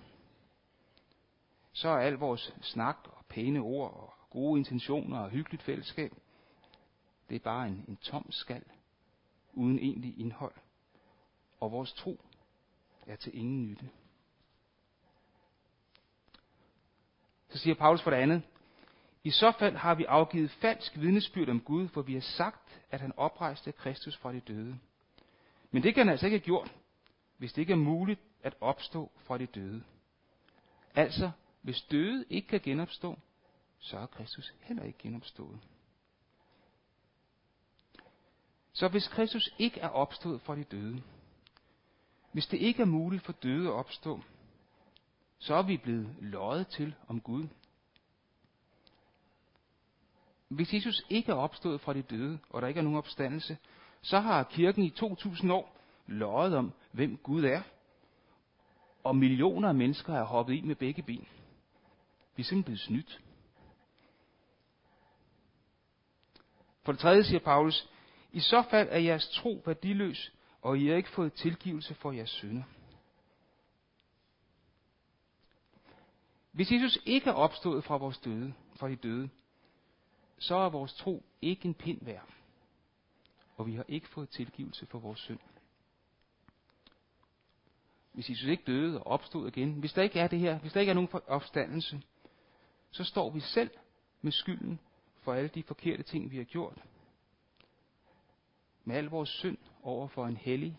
så 1.74 1.90
er 1.90 1.98
al 1.98 2.14
vores 2.14 2.54
snak 2.62 2.98
og 3.04 3.26
pæne 3.26 3.60
ord 3.60 3.94
og 3.94 4.14
gode 4.30 4.60
intentioner 4.60 5.20
og 5.20 5.30
hyggeligt 5.30 5.64
fællesskab, 5.64 6.14
det 7.30 7.36
er 7.36 7.40
bare 7.40 7.68
en, 7.68 7.86
en 7.88 7.98
tom 7.98 8.32
skal, 8.32 8.64
uden 9.54 9.80
egentlig 9.80 10.20
indhold. 10.20 10.54
Og 11.60 11.72
vores 11.72 11.94
tro 11.94 12.22
er 13.08 13.16
til 13.16 13.38
ingen 13.38 13.68
nytte. 13.68 13.90
Så 17.50 17.58
siger 17.58 17.76
Paulus 17.76 18.02
for 18.02 18.12
det 18.12 18.18
andet, 18.18 18.42
i 19.24 19.32
så 19.32 19.52
fald 19.60 19.76
har 19.76 19.96
vi 19.96 20.04
afgivet 20.04 20.52
falsk 20.52 20.98
vidnesbyrd 20.98 21.50
om 21.50 21.62
Gud, 21.62 21.88
for 21.88 22.02
vi 22.02 22.14
har 22.14 22.22
sagt, 22.22 22.82
at 22.92 23.02
han 23.02 23.14
oprejste 23.18 23.72
Kristus 23.72 24.18
fra 24.18 24.34
de 24.34 24.40
døde. 24.40 24.80
Men 25.72 25.84
det 25.84 25.94
kan 25.94 26.06
han 26.06 26.12
altså 26.12 26.26
ikke 26.26 26.38
have 26.38 26.46
gjort, 26.46 26.76
hvis 27.38 27.54
det 27.54 27.62
ikke 27.62 27.74
er 27.74 27.78
muligt 27.78 28.20
at 28.44 28.56
opstå 28.62 29.12
fra 29.16 29.38
de 29.38 29.46
døde. 29.46 29.84
Altså, 30.96 31.32
hvis 31.62 31.82
døde 31.82 32.26
ikke 32.30 32.48
kan 32.48 32.60
genopstå, 32.60 33.20
så 33.80 33.98
er 33.98 34.06
Kristus 34.06 34.54
heller 34.62 34.84
ikke 34.84 35.00
genopstået. 35.00 35.60
Så 38.74 38.88
hvis 38.88 39.08
Kristus 39.08 39.50
ikke 39.60 39.80
er 39.80 39.90
opstået 39.90 40.42
fra 40.42 40.56
de 40.56 40.64
døde, 40.64 41.04
hvis 42.32 42.48
det 42.48 42.58
ikke 42.58 42.82
er 42.82 42.86
muligt 42.86 43.24
for 43.24 43.34
døde 43.34 43.68
at 43.68 43.74
opstå, 43.74 44.22
så 45.40 45.56
er 45.56 45.62
vi 45.62 45.78
blevet 45.78 46.16
løjet 46.20 46.68
til 46.68 46.96
om 47.08 47.22
Gud. 47.22 47.48
Hvis 50.48 50.74
Jesus 50.74 51.04
ikke 51.10 51.32
er 51.32 51.36
opstået 51.36 51.82
fra 51.82 51.94
de 51.94 52.02
døde, 52.02 52.40
og 52.50 52.62
der 52.62 52.68
ikke 52.68 52.78
er 52.78 52.84
nogen 52.84 52.98
opstandelse, 52.98 53.58
så 54.02 54.20
har 54.20 54.44
kirken 54.44 54.84
i 54.84 54.90
2000 54.90 55.52
år 55.52 55.78
løjet 56.08 56.56
om, 56.56 56.74
hvem 56.92 57.18
Gud 57.18 57.44
er. 57.44 57.62
Og 59.04 59.16
millioner 59.16 59.70
af 59.70 59.76
mennesker 59.76 60.14
er 60.14 60.24
hoppet 60.24 60.54
i 60.54 60.62
med 60.62 60.76
begge 60.76 61.02
ben. 61.02 61.28
Vi 62.36 62.42
er 62.42 62.46
simpelthen 62.46 62.64
blevet 62.64 62.80
snydt. 62.80 63.22
For 66.84 66.92
det 66.92 67.02
tredje 67.02 67.24
siger 67.24 67.40
Paulus, 67.40 67.90
i 68.32 68.40
så 68.40 68.64
fald 68.70 68.88
er 68.92 69.00
jeres 69.00 69.30
tro 69.30 69.62
værdiløs, 69.66 70.34
og 70.62 70.80
I 70.80 70.88
har 70.88 70.96
ikke 70.96 71.10
fået 71.10 71.34
tilgivelse 71.34 71.94
for 71.94 72.12
jeres 72.12 72.30
synder. 72.30 72.64
Hvis 76.52 76.72
Jesus 76.72 77.00
ikke 77.06 77.30
er 77.30 77.34
opstået 77.34 77.84
fra 77.84 77.98
vores 77.98 78.18
døde, 78.18 78.54
fra 78.76 78.90
de 78.90 78.96
døde, 78.96 79.30
så 80.40 80.56
er 80.56 80.70
vores 80.70 80.94
tro 80.94 81.24
ikke 81.42 81.66
en 81.66 81.74
pind 81.74 82.06
værd. 82.06 82.30
Og 83.58 83.68
vi 83.68 83.76
har 83.76 83.86
ikke 83.88 84.08
fået 84.08 84.30
tilgivelse 84.30 84.86
for 84.86 85.00
vores 85.00 85.20
synd. 85.20 85.40
Hvis 88.12 88.30
Jesus 88.30 88.48
ikke 88.48 88.64
døde 88.68 89.00
og 89.00 89.08
opstod 89.08 89.48
igen, 89.48 89.74
hvis 89.74 89.94
der 89.94 90.02
ikke 90.02 90.20
er 90.20 90.28
det 90.28 90.40
her, 90.40 90.60
hvis 90.60 90.74
der 90.74 90.80
ikke 90.80 90.90
er 90.90 90.94
nogen 90.94 91.10
opstandelse, 91.28 92.02
så 92.92 93.04
står 93.04 93.30
vi 93.30 93.40
selv 93.40 93.72
med 94.22 94.32
skylden 94.32 94.80
for 95.22 95.34
alle 95.34 95.50
de 95.50 95.64
forkerte 95.64 96.04
ting, 96.04 96.32
vi 96.32 96.38
har 96.38 96.44
gjort. 96.44 96.84
Med 98.84 98.96
al 98.96 99.06
vores 99.06 99.30
synd 99.30 99.58
over 99.84 100.08
for 100.08 100.28
en 100.28 100.38
hellig, 100.38 100.78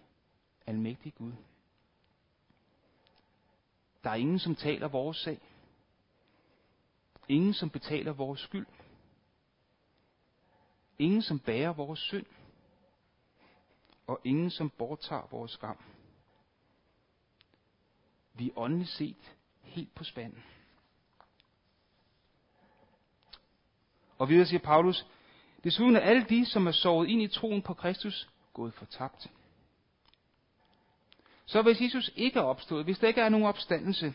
almægtig 0.66 1.14
Gud. 1.14 1.33
Der 4.04 4.11
er 4.11 4.14
ingen, 4.14 4.38
som 4.38 4.54
taler 4.54 4.88
vores 4.88 5.16
sag. 5.16 5.40
Ingen, 7.28 7.54
som 7.54 7.71
betaler 7.71 8.12
vores 8.12 8.40
skyld. 8.40 8.66
Ingen, 10.99 11.23
som 11.23 11.38
bærer 11.38 11.73
vores 11.73 11.99
synd. 11.99 12.26
Og 14.07 14.21
ingen, 14.25 14.50
som 14.50 14.71
borttager 14.71 15.28
vores 15.31 15.50
skam. 15.50 15.78
Vi 18.35 18.49
er 18.49 18.59
åndeligt 18.59 18.90
set 18.90 19.37
helt 19.62 19.95
på 19.95 20.04
spanden. 20.04 20.42
Og 24.23 24.29
videre 24.29 24.47
siger 24.47 24.61
Paulus, 24.61 25.07
desuden 25.64 25.97
er 25.97 26.00
alle 26.00 26.25
de, 26.29 26.47
som 26.47 26.67
er 26.67 26.73
sovet 26.73 27.09
ind 27.09 27.23
i 27.23 27.29
troen 27.29 27.62
på 27.62 27.75
Kristus, 27.75 28.29
gået 28.52 28.75
fortabt. 28.75 29.31
Så 31.47 31.62
hvis 31.62 31.81
Jesus 31.81 32.11
ikke 32.17 32.38
er 32.38 32.43
opstået, 32.43 32.85
hvis 32.85 32.99
der 32.99 33.09
ikke 33.09 33.21
er 33.21 33.29
nogen 33.29 33.47
opstandelse, 33.47 34.14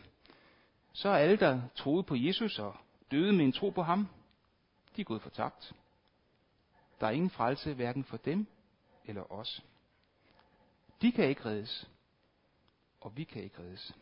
så 0.92 1.08
er 1.08 1.16
alle, 1.16 1.36
der 1.36 1.60
troede 1.76 2.02
på 2.02 2.14
Jesus 2.14 2.58
og 2.58 2.76
døde 3.10 3.32
med 3.32 3.44
en 3.44 3.52
tro 3.52 3.70
på 3.70 3.82
ham, 3.82 4.08
de 4.96 5.00
er 5.00 5.04
gået 5.04 5.22
fortabt. 5.22 5.72
Der 7.00 7.06
er 7.06 7.10
ingen 7.10 7.30
frelse 7.30 7.74
hverken 7.74 8.04
for 8.04 8.16
dem 8.16 8.46
eller 9.04 9.32
os. 9.32 9.62
De 11.02 11.12
kan 11.12 11.28
ikke 11.28 11.44
reddes, 11.44 11.88
og 13.00 13.16
vi 13.16 13.24
kan 13.24 13.42
ikke 13.42 13.62
reddes. 13.62 13.94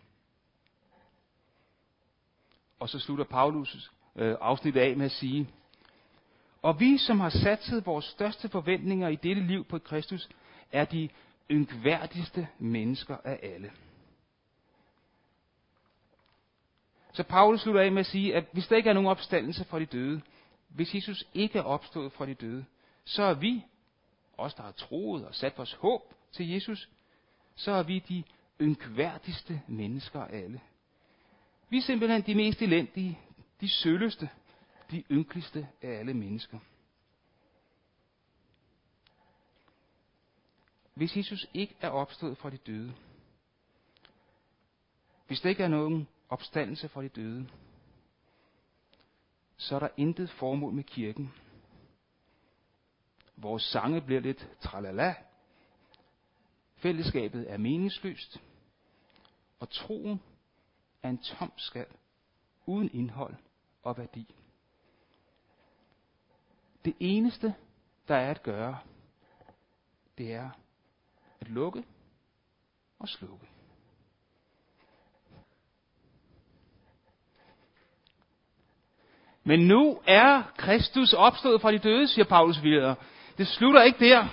Og 2.78 2.88
så 2.88 2.98
slutter 2.98 3.24
Paulus 3.24 3.90
øh, 4.16 4.36
afsnit 4.40 4.76
af 4.76 4.96
med 4.96 5.06
at 5.06 5.12
sige, 5.12 5.48
og 6.62 6.80
vi, 6.80 6.98
som 6.98 7.20
har 7.20 7.30
satset 7.30 7.86
vores 7.86 8.04
største 8.04 8.48
forventninger 8.48 9.08
i 9.08 9.16
dette 9.16 9.42
liv 9.42 9.64
på 9.64 9.78
Kristus, 9.78 10.28
er 10.72 10.84
de 10.84 11.08
yngværdigste 11.50 12.48
mennesker 12.58 13.16
af 13.24 13.38
alle. 13.42 13.72
Så 17.12 17.22
Paulus 17.22 17.60
slutter 17.60 17.80
af 17.80 17.92
med 17.92 18.00
at 18.00 18.06
sige, 18.06 18.34
at 18.34 18.44
hvis 18.52 18.66
der 18.66 18.76
ikke 18.76 18.90
er 18.90 18.94
nogen 18.94 19.08
opstandelse 19.08 19.64
fra 19.64 19.80
de 19.80 19.86
døde, 19.86 20.20
hvis 20.68 20.94
Jesus 20.94 21.24
ikke 21.34 21.58
er 21.58 21.62
opstået 21.62 22.12
fra 22.12 22.26
de 22.26 22.34
døde, 22.34 22.64
så 23.04 23.22
er 23.22 23.34
vi, 23.34 23.64
os 24.38 24.54
der 24.54 24.62
har 24.62 24.72
troet 24.72 25.26
og 25.26 25.34
sat 25.34 25.58
vores 25.58 25.72
håb 25.72 26.14
til 26.32 26.48
Jesus, 26.48 26.88
så 27.54 27.72
er 27.72 27.82
vi 27.82 27.98
de 27.98 28.22
yngværdigste 28.60 29.62
mennesker 29.66 30.20
af 30.20 30.36
alle. 30.38 30.60
Vi 31.68 31.76
er 31.76 31.82
simpelthen 31.82 32.22
de 32.22 32.34
mest 32.34 32.62
elendige, 32.62 33.18
de 33.60 33.68
sølleste, 33.68 34.28
de 34.90 35.04
ynkeligste 35.10 35.68
af 35.82 35.90
alle 35.90 36.14
mennesker. 36.14 36.58
Hvis 40.94 41.16
Jesus 41.16 41.46
ikke 41.54 41.76
er 41.80 41.88
opstået 41.88 42.38
fra 42.38 42.50
de 42.50 42.56
døde, 42.56 42.94
hvis 45.26 45.40
der 45.40 45.48
ikke 45.48 45.62
er 45.62 45.68
nogen 45.68 46.08
opstandelse 46.28 46.88
fra 46.88 47.02
de 47.02 47.08
døde, 47.08 47.48
så 49.56 49.74
er 49.74 49.78
der 49.78 49.88
intet 49.96 50.30
formål 50.30 50.72
med 50.72 50.84
kirken. 50.84 51.32
Vores 53.36 53.62
sange 53.62 54.00
bliver 54.00 54.20
lidt 54.20 54.48
tralala. 54.60 55.14
Fællesskabet 56.76 57.50
er 57.50 57.56
meningsløst. 57.56 58.42
Og 59.60 59.70
troen 59.70 60.22
er 61.02 61.08
en 61.08 61.18
tom 61.18 61.52
skal, 61.56 61.86
uden 62.66 62.90
indhold 62.92 63.34
og 63.82 63.98
værdi. 63.98 64.34
Det 66.86 66.94
eneste, 67.00 67.54
der 68.08 68.16
er 68.16 68.30
at 68.30 68.42
gøre, 68.42 68.78
det 70.18 70.32
er 70.32 70.50
at 71.40 71.48
lukke 71.48 71.84
og 72.98 73.08
slukke. 73.08 73.46
Men 79.44 79.60
nu 79.60 80.00
er 80.06 80.42
Kristus 80.56 81.12
opstået 81.12 81.60
fra 81.60 81.72
de 81.72 81.78
døde, 81.78 82.08
siger 82.08 82.24
Paulus 82.24 82.62
videre. 82.62 82.94
Det 83.38 83.48
slutter 83.48 83.82
ikke 83.82 84.08
der. 84.08 84.28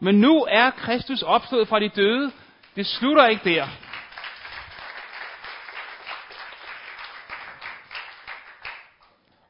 Men 0.00 0.20
nu 0.20 0.46
er 0.50 0.70
Kristus 0.70 1.22
opstået 1.22 1.68
fra 1.68 1.80
de 1.80 1.88
døde. 1.88 2.32
Det 2.76 2.86
slutter 2.86 3.26
ikke 3.26 3.50
der. 3.50 3.68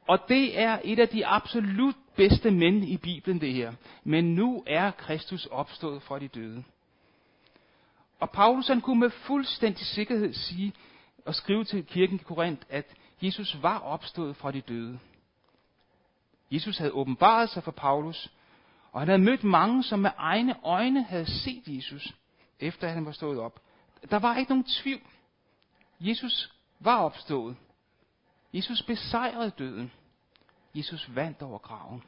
Og 0.09 0.19
det 0.29 0.59
er 0.61 0.79
et 0.85 0.99
af 0.99 1.09
de 1.09 1.27
absolut 1.27 1.97
bedste 2.17 2.51
mænd 2.51 2.85
i 2.85 2.97
Bibelen, 2.97 3.41
det 3.41 3.55
her. 3.55 3.73
Men 4.05 4.35
nu 4.35 4.65
er 4.67 4.91
Kristus 4.91 5.47
opstået 5.47 6.03
fra 6.03 6.19
de 6.19 6.29
døde. 6.29 6.65
Og 8.21 8.31
Paulus 8.31 8.69
han 8.69 8.81
kunne 8.81 9.01
med 9.01 9.11
fuldstændig 9.11 9.87
sikkerhed 9.87 10.33
sige 10.33 10.73
og 11.25 11.35
skrive 11.35 11.65
til 11.65 11.87
kirken 11.87 12.17
i 12.21 12.23
Korinth, 12.23 12.63
at 12.69 12.95
Jesus 13.23 13.63
var 13.63 13.79
opstået 13.79 14.37
fra 14.37 14.53
de 14.53 14.61
døde. 14.61 14.99
Jesus 16.51 16.79
havde 16.79 16.93
åbenbaret 16.93 17.51
sig 17.51 17.63
for 17.63 17.71
Paulus, 17.71 18.31
og 18.93 19.01
han 19.01 19.09
havde 19.09 19.23
mødt 19.23 19.45
mange, 19.45 19.83
som 19.83 19.99
med 19.99 20.11
egne 20.17 20.57
øjne 20.63 21.03
havde 21.03 21.27
set 21.27 21.63
Jesus, 21.67 22.15
efter 22.61 22.89
han 22.89 23.07
var 23.07 23.13
stået 23.13 23.39
op. 23.39 23.61
Der 24.11 24.19
var 24.19 24.37
ikke 24.37 24.51
nogen 24.51 24.65
tvivl. 24.65 25.01
Jesus 26.01 26.53
var 26.81 26.99
opstået. 26.99 27.57
Jesus 28.53 28.83
besejrede 28.83 29.51
døden. 29.51 29.93
Jesus 30.77 31.15
vandt 31.15 31.43
over 31.43 31.59
graven. 31.59 32.03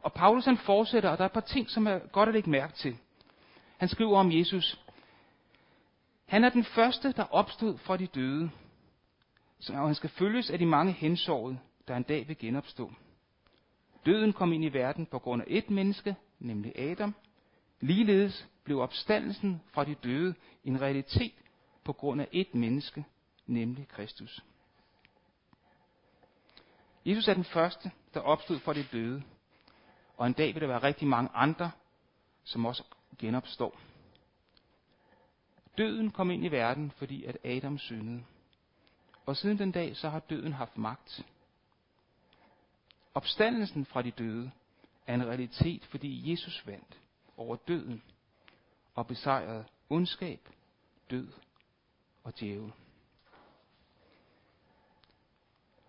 Og 0.00 0.12
Paulus 0.12 0.44
han 0.44 0.58
fortsætter, 0.58 1.10
og 1.10 1.18
der 1.18 1.24
er 1.24 1.28
et 1.28 1.32
par 1.32 1.40
ting, 1.40 1.70
som 1.70 1.86
er 1.86 1.98
godt 1.98 2.28
at 2.28 2.34
lægge 2.34 2.50
mærke 2.50 2.72
til. 2.72 2.98
Han 3.76 3.88
skriver 3.88 4.18
om 4.18 4.32
Jesus. 4.32 4.80
Han 6.26 6.44
er 6.44 6.48
den 6.48 6.64
første, 6.64 7.12
der 7.12 7.24
opstod 7.24 7.78
fra 7.78 7.96
de 7.96 8.06
døde, 8.06 8.50
og 9.68 9.86
han 9.86 9.94
skal 9.94 10.10
følges 10.10 10.50
af 10.50 10.58
de 10.58 10.66
mange 10.66 10.92
hensårede, 10.92 11.58
der 11.88 11.96
en 11.96 12.02
dag 12.02 12.28
vil 12.28 12.38
genopstå. 12.38 12.92
Døden 14.06 14.32
kom 14.32 14.52
ind 14.52 14.64
i 14.64 14.68
verden 14.68 15.06
på 15.06 15.18
grund 15.18 15.42
af 15.42 15.46
et 15.48 15.70
menneske, 15.70 16.16
nemlig 16.38 16.78
Adam. 16.78 17.14
Ligeledes 17.80 18.48
blev 18.64 18.78
opstandelsen 18.78 19.62
fra 19.72 19.84
de 19.84 19.94
døde 19.94 20.34
en 20.64 20.80
realitet 20.80 21.34
på 21.84 21.92
grund 21.92 22.20
af 22.20 22.28
et 22.32 22.54
menneske, 22.54 23.04
nemlig 23.46 23.88
Kristus. 23.88 24.44
Jesus 27.04 27.28
er 27.28 27.34
den 27.34 27.44
første, 27.44 27.90
der 28.14 28.20
opstod 28.20 28.58
fra 28.58 28.74
de 28.74 28.86
døde, 28.92 29.22
og 30.16 30.26
en 30.26 30.32
dag 30.32 30.54
vil 30.54 30.60
der 30.60 30.68
være 30.68 30.82
rigtig 30.82 31.08
mange 31.08 31.30
andre, 31.34 31.70
som 32.44 32.66
også 32.66 32.84
genopstår. 33.18 33.80
Døden 35.78 36.10
kom 36.10 36.30
ind 36.30 36.44
i 36.44 36.48
verden, 36.48 36.90
fordi 36.90 37.24
at 37.24 37.38
Adam 37.44 37.78
syndede. 37.78 38.24
Og 39.26 39.36
siden 39.36 39.58
den 39.58 39.72
dag, 39.72 39.96
så 39.96 40.08
har 40.08 40.18
døden 40.18 40.52
haft 40.52 40.78
magt. 40.78 41.26
Opstandelsen 43.14 43.84
fra 43.84 44.02
de 44.02 44.10
døde 44.10 44.50
er 45.06 45.14
en 45.14 45.26
realitet, 45.26 45.84
fordi 45.84 46.30
Jesus 46.30 46.66
vandt 46.66 47.00
over 47.36 47.56
døden 47.56 48.02
og 48.94 49.06
besejrede 49.06 49.64
ondskab, 49.90 50.48
død 51.10 51.28
og 52.24 52.40
djævel. 52.40 52.72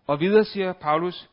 Og 0.06 0.20
videre 0.20 0.44
siger 0.44 0.72
Paulus, 0.72 1.30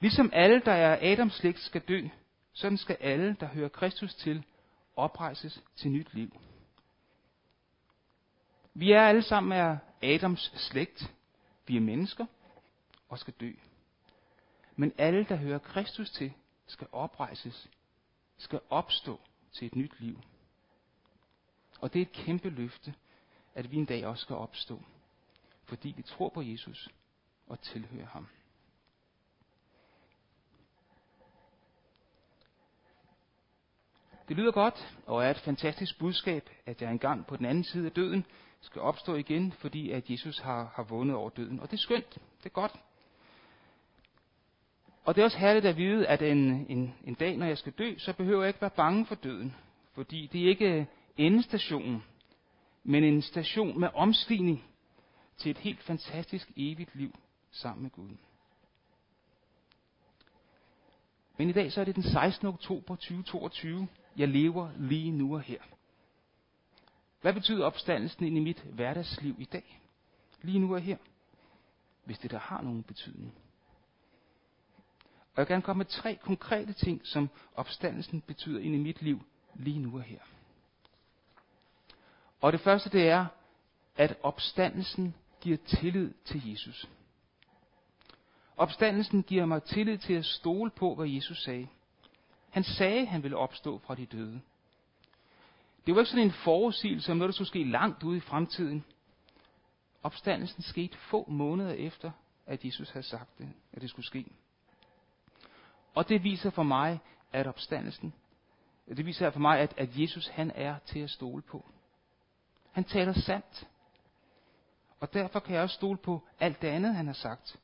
ligesom 0.00 0.30
alle, 0.32 0.62
der 0.64 0.72
er 0.72 1.12
Adams 1.12 1.34
slægt, 1.34 1.58
skal 1.58 1.80
dø, 1.80 2.08
sådan 2.52 2.78
skal 2.78 2.96
alle, 3.00 3.36
der 3.40 3.46
hører 3.46 3.68
Kristus 3.68 4.14
til, 4.14 4.44
oprejses 4.96 5.62
til 5.76 5.90
nyt 5.90 6.14
liv. 6.14 6.40
Vi 8.74 8.92
er 8.92 9.02
alle 9.02 9.22
sammen 9.22 9.52
af 9.52 9.78
Adams 10.02 10.52
slægt. 10.56 11.12
Vi 11.66 11.76
er 11.76 11.80
mennesker 11.80 12.26
og 13.08 13.18
skal 13.18 13.34
dø. 13.40 13.52
Men 14.76 14.92
alle, 14.98 15.24
der 15.24 15.36
hører 15.36 15.58
Kristus 15.58 16.10
til, 16.10 16.32
skal 16.66 16.86
oprejses, 16.92 17.68
skal 18.38 18.60
opstå 18.70 19.20
til 19.52 19.66
et 19.66 19.76
nyt 19.76 20.00
liv. 20.00 20.18
Og 21.80 21.92
det 21.92 21.98
er 21.98 22.06
et 22.06 22.12
kæmpe 22.12 22.50
løfte, 22.50 22.94
at 23.54 23.70
vi 23.70 23.76
en 23.76 23.84
dag 23.84 24.06
også 24.06 24.22
skal 24.22 24.36
opstå, 24.36 24.82
fordi 25.64 25.94
vi 25.96 26.02
tror 26.02 26.28
på 26.28 26.42
Jesus 26.42 26.88
og 27.48 27.60
tilhøre 27.60 28.06
ham. 28.06 28.26
Det 34.28 34.36
lyder 34.36 34.52
godt 34.52 34.96
og 35.06 35.24
er 35.24 35.30
et 35.30 35.38
fantastisk 35.38 35.98
budskab, 35.98 36.50
at 36.66 36.82
jeg 36.82 36.90
engang 36.90 37.26
på 37.26 37.36
den 37.36 37.46
anden 37.46 37.64
side 37.64 37.86
af 37.86 37.92
døden 37.92 38.26
skal 38.60 38.82
opstå 38.82 39.14
igen, 39.14 39.52
fordi 39.52 39.90
at 39.90 40.10
Jesus 40.10 40.38
har, 40.38 40.72
har 40.74 40.82
vundet 40.82 41.16
over 41.16 41.30
døden. 41.30 41.60
Og 41.60 41.70
det 41.70 41.76
er 41.76 41.80
skønt. 41.80 42.14
Det 42.14 42.46
er 42.46 42.48
godt. 42.48 42.72
Og 45.04 45.14
det 45.14 45.20
er 45.20 45.24
også 45.24 45.38
herligt 45.38 45.66
at 45.66 45.76
vide, 45.76 46.06
at 46.06 46.22
en, 46.22 46.66
en, 46.68 46.94
en 47.04 47.14
dag, 47.14 47.36
når 47.36 47.46
jeg 47.46 47.58
skal 47.58 47.72
dø, 47.72 47.94
så 47.98 48.12
behøver 48.12 48.42
jeg 48.42 48.48
ikke 48.48 48.60
være 48.60 48.70
bange 48.70 49.06
for 49.06 49.14
døden. 49.14 49.56
Fordi 49.92 50.28
det 50.32 50.44
er 50.44 50.48
ikke 50.48 50.86
endestationen, 51.16 52.04
men 52.84 53.04
en 53.04 53.22
station 53.22 53.80
med 53.80 53.88
omstigning 53.94 54.64
til 55.36 55.50
et 55.50 55.58
helt 55.58 55.82
fantastisk 55.82 56.50
evigt 56.56 56.94
liv 56.94 57.14
sammen 57.52 57.82
med 57.82 57.90
Gud. 57.90 58.16
Men 61.36 61.48
i 61.48 61.52
dag 61.52 61.72
så 61.72 61.80
er 61.80 61.84
det 61.84 61.94
den 61.94 62.02
16. 62.02 62.46
oktober 62.46 62.96
2022. 62.96 63.88
Jeg 64.16 64.28
lever 64.28 64.70
lige 64.78 65.10
nu 65.10 65.34
og 65.34 65.40
her. 65.40 65.60
Hvad 67.20 67.34
betyder 67.34 67.64
opstandelsen 67.64 68.26
ind 68.26 68.36
i 68.36 68.40
mit 68.40 68.60
hverdagsliv 68.60 69.34
i 69.38 69.44
dag? 69.44 69.80
Lige 70.42 70.58
nu 70.58 70.74
og 70.74 70.80
her. 70.80 70.96
Hvis 72.04 72.18
det 72.18 72.30
der 72.30 72.38
har 72.38 72.62
nogen 72.62 72.82
betydning. 72.82 73.34
Og 75.14 75.36
jeg 75.36 75.42
vil 75.42 75.46
gerne 75.46 75.62
komme 75.62 75.78
med 75.78 75.86
tre 75.86 76.18
konkrete 76.22 76.72
ting, 76.72 77.06
som 77.06 77.30
opstandelsen 77.54 78.20
betyder 78.20 78.60
ind 78.60 78.74
i 78.74 78.78
mit 78.78 79.02
liv 79.02 79.22
lige 79.54 79.78
nu 79.78 79.96
og 79.96 80.02
her. 80.02 80.20
Og 82.40 82.52
det 82.52 82.60
første 82.60 82.90
det 82.90 83.08
er, 83.08 83.26
at 83.96 84.16
opstandelsen 84.22 85.14
giver 85.40 85.56
tillid 85.56 86.14
til 86.24 86.50
Jesus. 86.50 86.88
Opstandelsen 88.56 89.22
giver 89.22 89.46
mig 89.46 89.62
tillid 89.62 89.98
til 89.98 90.14
at 90.14 90.24
stole 90.24 90.70
på, 90.70 90.94
hvad 90.94 91.08
Jesus 91.08 91.42
sagde. 91.42 91.68
Han 92.50 92.64
sagde, 92.64 93.06
han 93.06 93.22
ville 93.22 93.36
opstå 93.36 93.78
fra 93.78 93.94
de 93.94 94.06
døde. 94.06 94.40
Det 95.86 95.94
var 95.94 96.00
ikke 96.00 96.10
sådan 96.10 96.24
en 96.24 96.32
forudsigelse 96.32 97.12
om 97.12 97.18
noget, 97.18 97.28
der 97.28 97.34
skulle 97.34 97.48
ske 97.48 97.64
langt 97.64 98.02
ude 98.02 98.16
i 98.16 98.20
fremtiden. 98.20 98.84
Opstandelsen 100.02 100.62
skete 100.62 100.98
få 100.98 101.24
måneder 101.28 101.72
efter, 101.72 102.10
at 102.46 102.64
Jesus 102.64 102.90
havde 102.90 103.06
sagt 103.06 103.38
det, 103.38 103.52
at 103.72 103.82
det 103.82 103.90
skulle 103.90 104.06
ske. 104.06 104.26
Og 105.94 106.08
det 106.08 106.24
viser 106.24 106.50
for 106.50 106.62
mig, 106.62 107.00
at 107.32 107.46
opstandelsen, 107.46 108.14
det 108.88 109.06
viser 109.06 109.30
for 109.30 109.40
mig, 109.40 109.58
at, 109.60 109.74
at 109.76 109.98
Jesus 109.98 110.28
han 110.28 110.52
er 110.54 110.78
til 110.86 110.98
at 110.98 111.10
stole 111.10 111.42
på. 111.42 111.70
Han 112.72 112.84
taler 112.84 113.12
sandt. 113.12 113.68
Og 115.00 115.14
derfor 115.14 115.40
kan 115.40 115.54
jeg 115.54 115.62
også 115.62 115.74
stole 115.74 115.98
på 115.98 116.22
alt 116.40 116.62
det 116.62 116.68
andet, 116.68 116.94
han 116.94 117.06
har 117.06 117.14
sagt. 117.14 117.60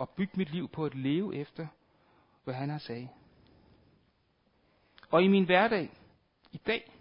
Og 0.00 0.08
bygge 0.08 0.32
mit 0.36 0.50
liv 0.50 0.68
på 0.68 0.84
at 0.84 0.94
leve 0.94 1.36
efter, 1.36 1.66
hvad 2.44 2.54
han 2.54 2.70
har 2.70 2.78
sagt. 2.78 3.08
Og 5.10 5.22
i 5.22 5.28
min 5.28 5.44
hverdag, 5.44 5.90
i 6.52 6.56
dag 6.56 6.92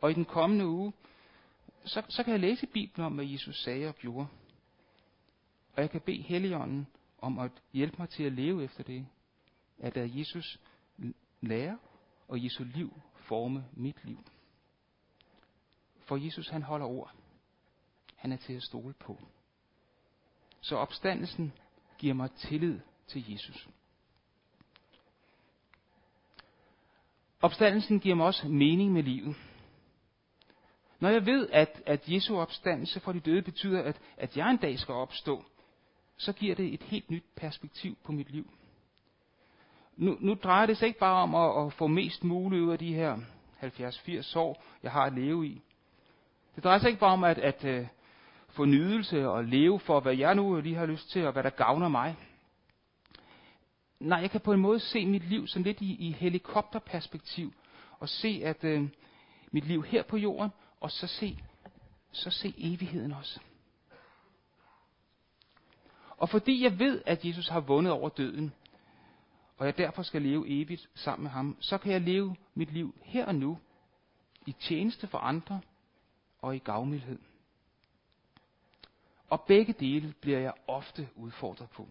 og 0.00 0.10
i 0.10 0.14
den 0.14 0.24
kommende 0.24 0.66
uge, 0.66 0.92
så, 1.84 2.02
så 2.08 2.22
kan 2.22 2.32
jeg 2.32 2.40
læse 2.40 2.66
Bibelen 2.66 3.06
om, 3.06 3.14
hvad 3.14 3.24
Jesus 3.24 3.62
sagde 3.62 3.88
og 3.88 3.94
gjorde. 3.94 4.26
Og 5.76 5.82
jeg 5.82 5.90
kan 5.90 6.00
bede 6.00 6.22
Helligånden 6.22 6.86
om 7.18 7.38
at 7.38 7.50
hjælpe 7.72 7.96
mig 7.98 8.08
til 8.08 8.24
at 8.24 8.32
leve 8.32 8.64
efter 8.64 8.82
det. 8.82 9.06
At 9.78 9.96
lade 9.96 10.18
Jesus 10.18 10.60
lære 11.40 11.78
og 12.28 12.44
Jesu 12.44 12.64
liv 12.64 13.00
forme 13.14 13.64
mit 13.72 14.04
liv. 14.04 14.24
For 15.98 16.16
Jesus 16.16 16.48
han 16.48 16.62
holder 16.62 16.86
ord. 16.86 17.14
Han 18.16 18.32
er 18.32 18.36
til 18.36 18.52
at 18.52 18.62
stole 18.62 18.94
på. 18.94 19.18
Så 20.60 20.76
opstandelsen 20.76 21.52
giver 21.98 22.14
mig 22.14 22.30
tillid 22.30 22.80
til 23.06 23.32
Jesus. 23.32 23.68
Opstandelsen 27.40 28.00
giver 28.00 28.14
mig 28.14 28.26
også 28.26 28.48
mening 28.48 28.92
med 28.92 29.02
livet. 29.02 29.36
Når 31.00 31.08
jeg 31.08 31.26
ved, 31.26 31.48
at, 31.52 31.82
at 31.86 32.08
Jesu 32.08 32.38
opstandelse 32.38 33.00
fra 33.00 33.12
de 33.12 33.20
døde 33.20 33.42
betyder, 33.42 33.82
at, 33.82 34.00
at 34.16 34.36
jeg 34.36 34.50
en 34.50 34.56
dag 34.56 34.78
skal 34.78 34.94
opstå, 34.94 35.44
så 36.16 36.32
giver 36.32 36.54
det 36.54 36.74
et 36.74 36.82
helt 36.82 37.10
nyt 37.10 37.24
perspektiv 37.36 37.96
på 38.04 38.12
mit 38.12 38.30
liv. 38.30 38.50
Nu, 39.96 40.16
nu 40.20 40.34
drejer 40.34 40.66
det 40.66 40.76
sig 40.76 40.86
ikke 40.86 40.98
bare 40.98 41.22
om 41.22 41.34
at, 41.34 41.66
at 41.66 41.72
få 41.72 41.86
mest 41.86 42.24
muligt 42.24 42.62
ud 42.62 42.72
af 42.72 42.78
de 42.78 42.94
her 42.94 43.18
70-80 43.62 44.38
år, 44.38 44.64
jeg 44.82 44.92
har 44.92 45.02
at 45.02 45.12
leve 45.12 45.46
i. 45.46 45.62
Det 46.54 46.64
drejer 46.64 46.78
sig 46.78 46.88
ikke 46.88 47.00
bare 47.00 47.12
om 47.12 47.24
at, 47.24 47.38
at, 47.38 47.64
at 47.64 47.86
få 48.54 48.64
nydelse 48.64 49.28
og 49.28 49.44
leve 49.44 49.80
for, 49.80 50.00
hvad 50.00 50.16
jeg 50.16 50.34
nu 50.34 50.60
lige 50.60 50.74
har 50.74 50.86
lyst 50.86 51.10
til, 51.10 51.26
og 51.26 51.32
hvad 51.32 51.42
der 51.42 51.50
gavner 51.50 51.88
mig. 51.88 52.16
Nej, 54.00 54.18
jeg 54.18 54.30
kan 54.30 54.40
på 54.40 54.52
en 54.52 54.60
måde 54.60 54.80
se 54.80 55.06
mit 55.06 55.28
liv 55.28 55.46
sådan 55.46 55.62
lidt 55.62 55.80
i, 55.80 55.96
i 56.08 56.12
helikopterperspektiv, 56.12 57.52
og 57.98 58.08
se, 58.08 58.40
at 58.44 58.64
øh, 58.64 58.88
mit 59.50 59.64
liv 59.64 59.84
her 59.84 60.02
på 60.02 60.16
jorden, 60.16 60.50
og 60.80 60.90
så 60.90 61.06
se, 61.06 61.38
så 62.12 62.30
se 62.30 62.54
evigheden 62.58 63.12
også. 63.12 63.40
Og 66.16 66.28
fordi 66.28 66.62
jeg 66.62 66.78
ved, 66.78 67.02
at 67.06 67.24
Jesus 67.24 67.48
har 67.48 67.60
vundet 67.60 67.92
over 67.92 68.08
døden, 68.08 68.52
og 69.56 69.66
jeg 69.66 69.78
derfor 69.78 70.02
skal 70.02 70.22
leve 70.22 70.48
evigt 70.48 70.88
sammen 70.94 71.22
med 71.22 71.30
ham, 71.30 71.56
så 71.60 71.78
kan 71.78 71.92
jeg 71.92 72.00
leve 72.00 72.36
mit 72.54 72.72
liv 72.72 72.94
her 73.02 73.26
og 73.26 73.34
nu, 73.34 73.58
i 74.46 74.52
tjeneste 74.52 75.06
for 75.06 75.18
andre 75.18 75.60
og 76.42 76.56
i 76.56 76.58
gavmildhed. 76.58 77.18
Og 79.34 79.40
begge 79.40 79.72
dele 79.72 80.14
bliver 80.20 80.38
jeg 80.38 80.52
ofte 80.66 81.08
udfordret 81.16 81.70
på. 81.70 81.88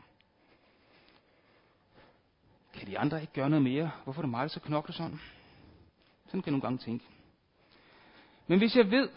Kan 2.73 2.87
de 2.87 2.99
andre 2.99 3.21
ikke 3.21 3.33
gøre 3.33 3.49
noget 3.49 3.63
mere? 3.63 3.91
Hvorfor 4.03 4.21
er 4.21 4.23
det 4.23 4.31
mig, 4.31 4.41
der 4.41 4.47
så 4.47 4.59
knokle 4.59 4.93
sådan? 4.93 5.19
Sådan 6.25 6.41
kan 6.41 6.45
jeg 6.45 6.51
nogle 6.51 6.61
gange 6.61 6.77
tænke. 6.77 7.05
Men 8.47 8.59
hvis 8.59 8.75
jeg 8.75 8.91
ved, 8.91 9.09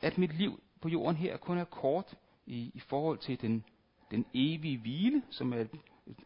at 0.00 0.18
mit 0.18 0.34
liv 0.34 0.60
på 0.80 0.88
jorden 0.88 1.16
her 1.16 1.36
kun 1.36 1.58
er 1.58 1.64
kort 1.64 2.14
i, 2.46 2.70
i 2.74 2.80
forhold 2.80 3.18
til 3.18 3.40
den, 3.40 3.64
den 4.10 4.26
evige 4.34 4.78
hvile, 4.78 5.22
som 5.30 5.52
er 5.52 5.60
et 5.60 5.70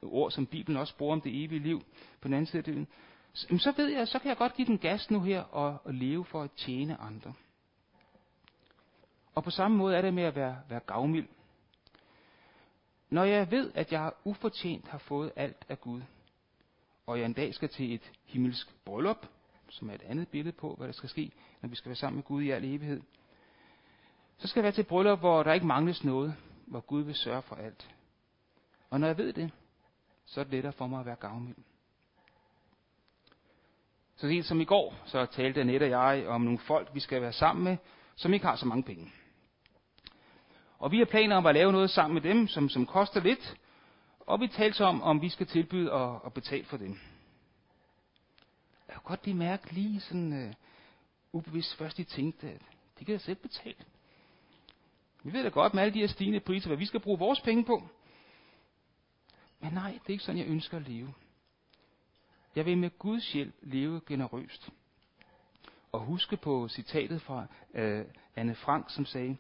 ord, 0.02 0.30
som 0.30 0.46
Bibelen 0.46 0.76
også 0.76 0.96
bruger 0.96 1.12
om 1.12 1.20
det 1.20 1.44
evige 1.44 1.62
liv 1.62 1.82
på 2.20 2.28
den 2.28 2.34
anden 2.34 2.46
side 2.46 2.58
af 2.58 2.64
døden, 2.64 2.86
så, 3.32 3.58
så 3.58 3.72
ved 3.76 3.88
jeg, 3.88 4.08
så 4.08 4.18
kan 4.18 4.28
jeg 4.28 4.36
godt 4.36 4.54
give 4.54 4.66
den 4.66 4.78
gas 4.78 5.10
nu 5.10 5.20
her 5.20 5.42
og, 5.42 5.78
og 5.84 5.94
leve 5.94 6.24
for 6.24 6.42
at 6.42 6.50
tjene 6.50 6.96
andre. 6.96 7.34
Og 9.34 9.44
på 9.44 9.50
samme 9.50 9.76
måde 9.76 9.96
er 9.96 10.02
det 10.02 10.14
med 10.14 10.22
at 10.22 10.34
være, 10.34 10.58
være 10.68 10.80
gavmild. 10.80 11.28
Når 13.10 13.24
jeg 13.24 13.50
ved, 13.50 13.72
at 13.74 13.92
jeg 13.92 14.12
ufortjent 14.24 14.88
har 14.88 14.98
fået 14.98 15.32
alt 15.36 15.66
af 15.68 15.80
Gud, 15.80 16.02
og 17.06 17.18
jeg 17.18 17.26
en 17.26 17.32
dag 17.32 17.54
skal 17.54 17.68
til 17.68 17.94
et 17.94 18.12
himmelsk 18.24 18.74
bryllup, 18.84 19.26
som 19.68 19.90
er 19.90 19.94
et 19.94 20.02
andet 20.02 20.28
billede 20.28 20.56
på, 20.56 20.74
hvad 20.74 20.86
der 20.86 20.92
skal 20.92 21.08
ske, 21.08 21.30
når 21.60 21.68
vi 21.68 21.76
skal 21.76 21.88
være 21.88 21.96
sammen 21.96 22.16
med 22.16 22.24
Gud 22.24 22.42
i 22.42 22.50
al 22.50 22.64
evighed, 22.64 23.02
så 24.38 24.48
skal 24.48 24.60
jeg 24.60 24.64
være 24.64 24.72
til 24.72 24.82
et 24.82 24.86
bryllup, 24.86 25.18
hvor 25.18 25.42
der 25.42 25.52
ikke 25.52 25.66
mangles 25.66 26.04
noget, 26.04 26.34
hvor 26.66 26.80
Gud 26.80 27.02
vil 27.02 27.14
sørge 27.14 27.42
for 27.42 27.56
alt. 27.56 27.90
Og 28.90 29.00
når 29.00 29.06
jeg 29.06 29.18
ved 29.18 29.32
det, 29.32 29.50
så 30.26 30.40
er 30.40 30.44
det 30.44 30.52
lettere 30.52 30.72
for 30.72 30.86
mig 30.86 31.00
at 31.00 31.06
være 31.06 31.16
gavmild. 31.16 31.56
Så 34.16 34.28
helt 34.28 34.46
som 34.46 34.60
i 34.60 34.64
går, 34.64 34.94
så 35.06 35.26
talte 35.26 35.60
Annette 35.60 35.84
og 35.84 35.90
jeg 35.90 36.26
om 36.28 36.40
nogle 36.40 36.58
folk, 36.58 36.94
vi 36.94 37.00
skal 37.00 37.22
være 37.22 37.32
sammen 37.32 37.64
med, 37.64 37.76
som 38.16 38.34
ikke 38.34 38.46
har 38.46 38.56
så 38.56 38.66
mange 38.66 38.82
penge. 38.82 39.12
Og 40.80 40.92
vi 40.92 40.98
har 40.98 41.04
planer 41.04 41.36
om 41.36 41.46
at 41.46 41.54
lave 41.54 41.72
noget 41.72 41.90
sammen 41.90 42.14
med 42.14 42.22
dem, 42.22 42.48
som, 42.48 42.68
som 42.68 42.86
koster 42.86 43.20
lidt, 43.20 43.56
og 44.20 44.40
vi 44.40 44.48
talte 44.48 44.76
så 44.76 44.84
om, 44.84 45.02
om 45.02 45.22
vi 45.22 45.28
skal 45.28 45.46
tilbyde 45.46 45.92
at, 45.92 46.20
at 46.26 46.32
betale 46.32 46.64
for 46.64 46.76
dem. 46.76 46.98
Jeg 48.88 48.96
kunne 48.96 49.08
godt 49.08 49.24
lige 49.24 49.36
mærke 49.36 49.72
lige 49.72 50.00
sådan 50.00 50.32
øh, 50.32 50.54
ubevidst 51.32 51.76
først, 51.76 51.96
de 51.96 52.04
tænkte, 52.04 52.50
at 52.50 52.60
de 52.98 53.04
kan 53.04 53.14
da 53.14 53.18
selv 53.18 53.36
betale. 53.36 53.84
Vi 55.22 55.32
ved 55.32 55.42
da 55.42 55.48
godt 55.48 55.74
med 55.74 55.82
alle 55.82 55.94
de 55.94 56.00
her 56.00 56.06
stigende 56.06 56.40
priser, 56.40 56.68
hvad 56.68 56.78
vi 56.78 56.86
skal 56.86 57.00
bruge 57.00 57.18
vores 57.18 57.40
penge 57.40 57.64
på. 57.64 57.88
Men 59.60 59.72
nej, 59.72 59.90
det 59.90 60.06
er 60.06 60.10
ikke 60.10 60.24
sådan, 60.24 60.38
jeg 60.38 60.48
ønsker 60.48 60.76
at 60.76 60.88
leve. 60.88 61.14
Jeg 62.56 62.66
vil 62.66 62.78
med 62.78 62.98
Guds 62.98 63.32
hjælp 63.32 63.54
leve 63.62 64.00
generøst. 64.06 64.70
Og 65.92 66.00
huske 66.00 66.36
på 66.36 66.68
citatet 66.68 67.22
fra 67.22 67.46
øh, 67.74 68.04
Anne 68.36 68.54
Frank, 68.54 68.90
som 68.90 69.06
sagde, 69.06 69.36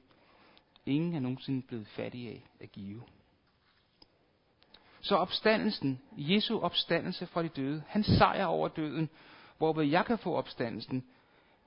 ingen 0.86 1.14
er 1.14 1.20
nogensinde 1.20 1.62
blevet 1.62 1.86
fattig 1.86 2.28
af 2.28 2.46
at 2.60 2.72
give. 2.72 3.02
Så 5.00 5.16
opstandelsen, 5.16 6.00
Jesu 6.16 6.60
opstandelse 6.60 7.26
fra 7.26 7.42
de 7.42 7.48
døde, 7.48 7.82
han 7.88 8.04
sejrer 8.04 8.46
over 8.46 8.68
døden, 8.68 9.10
hvorved 9.58 9.86
jeg 9.86 10.06
kan 10.06 10.18
få 10.18 10.34
opstandelsen, 10.34 11.04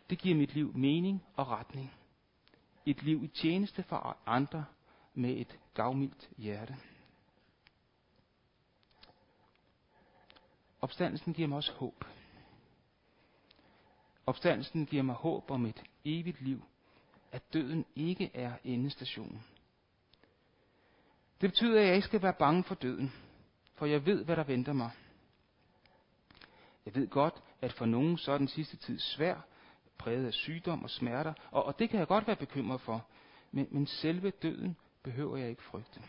det 0.10 0.20
giver 0.20 0.36
mit 0.36 0.54
liv 0.54 0.78
mening 0.78 1.24
og 1.36 1.48
retning. 1.48 1.94
Et 2.86 3.04
liv 3.04 3.24
i 3.24 3.28
tjeneste 3.28 3.84
for 3.84 4.18
andre 4.26 4.66
med 5.14 5.38
et 5.38 5.60
gavmildt 5.74 6.30
hjerte. 6.38 6.78
Opstandelsen 10.82 11.34
giver 11.34 11.48
mig 11.48 11.56
også 11.56 11.72
håb. 11.72 12.06
Opstandelsen 14.26 14.86
giver 14.86 15.04
mig 15.04 15.16
håb 15.16 15.52
om 15.52 15.66
et 15.66 15.84
evigt 16.06 16.42
liv, 16.42 16.64
at 17.34 17.54
døden 17.54 17.86
ikke 17.96 18.32
er 18.34 18.54
endestationen. 18.64 19.44
Det 21.42 21.50
betyder, 21.50 21.80
at 21.80 21.88
jeg 21.88 21.96
ikke 21.96 22.08
skal 22.08 22.22
være 22.22 22.34
bange 22.34 22.64
for 22.64 22.76
døden, 22.76 23.14
for 23.74 23.86
jeg 23.86 24.06
ved, 24.06 24.26
hvad 24.26 24.36
der 24.36 24.44
venter 24.44 24.74
mig. 24.74 24.92
Jeg 26.86 26.96
ved 26.96 27.08
godt, 27.08 27.44
at 27.62 27.74
for 27.74 27.86
nogen 27.86 28.18
så 28.18 28.32
er 28.32 28.38
den 28.38 28.48
sidste 28.48 28.78
tid 28.78 29.00
svær, 29.00 29.42
præget 29.98 30.26
af 30.28 30.34
sygdom 30.34 30.84
og 30.84 30.90
smerter, 30.90 31.34
og, 31.52 31.66
og 31.66 31.80
det 31.80 31.90
kan 31.90 32.00
jeg 32.00 32.08
godt 32.08 32.28
være 32.28 32.36
bekymret 32.36 32.82
for, 32.82 33.06
men, 33.52 33.68
men 33.72 33.88
selve 33.88 34.32
døden 34.32 34.78
behøver 35.04 35.38
jeg 35.38 35.50
ikke 35.50 35.64
frygte. 35.64 36.02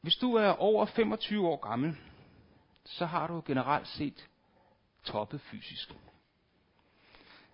Hvis 0.00 0.16
du 0.16 0.34
er 0.34 0.50
over 0.50 0.86
25 0.86 1.48
år 1.48 1.56
gammel, 1.56 1.96
så 2.84 3.06
har 3.06 3.26
du 3.26 3.42
generelt 3.46 3.88
set 3.88 4.28
toppet 5.04 5.40
fysisk. 5.40 5.94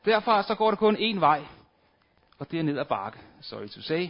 Derfor 0.04 0.42
så 0.42 0.54
går 0.54 0.70
det 0.70 0.78
kun 0.78 0.96
én 0.96 1.20
vej, 1.20 1.44
og 2.38 2.50
det 2.50 2.58
er 2.58 2.62
ned 2.62 2.78
ad 2.78 2.84
bakke, 2.84 3.18
sorry 3.40 3.68
to 3.68 3.80
say. 3.80 4.08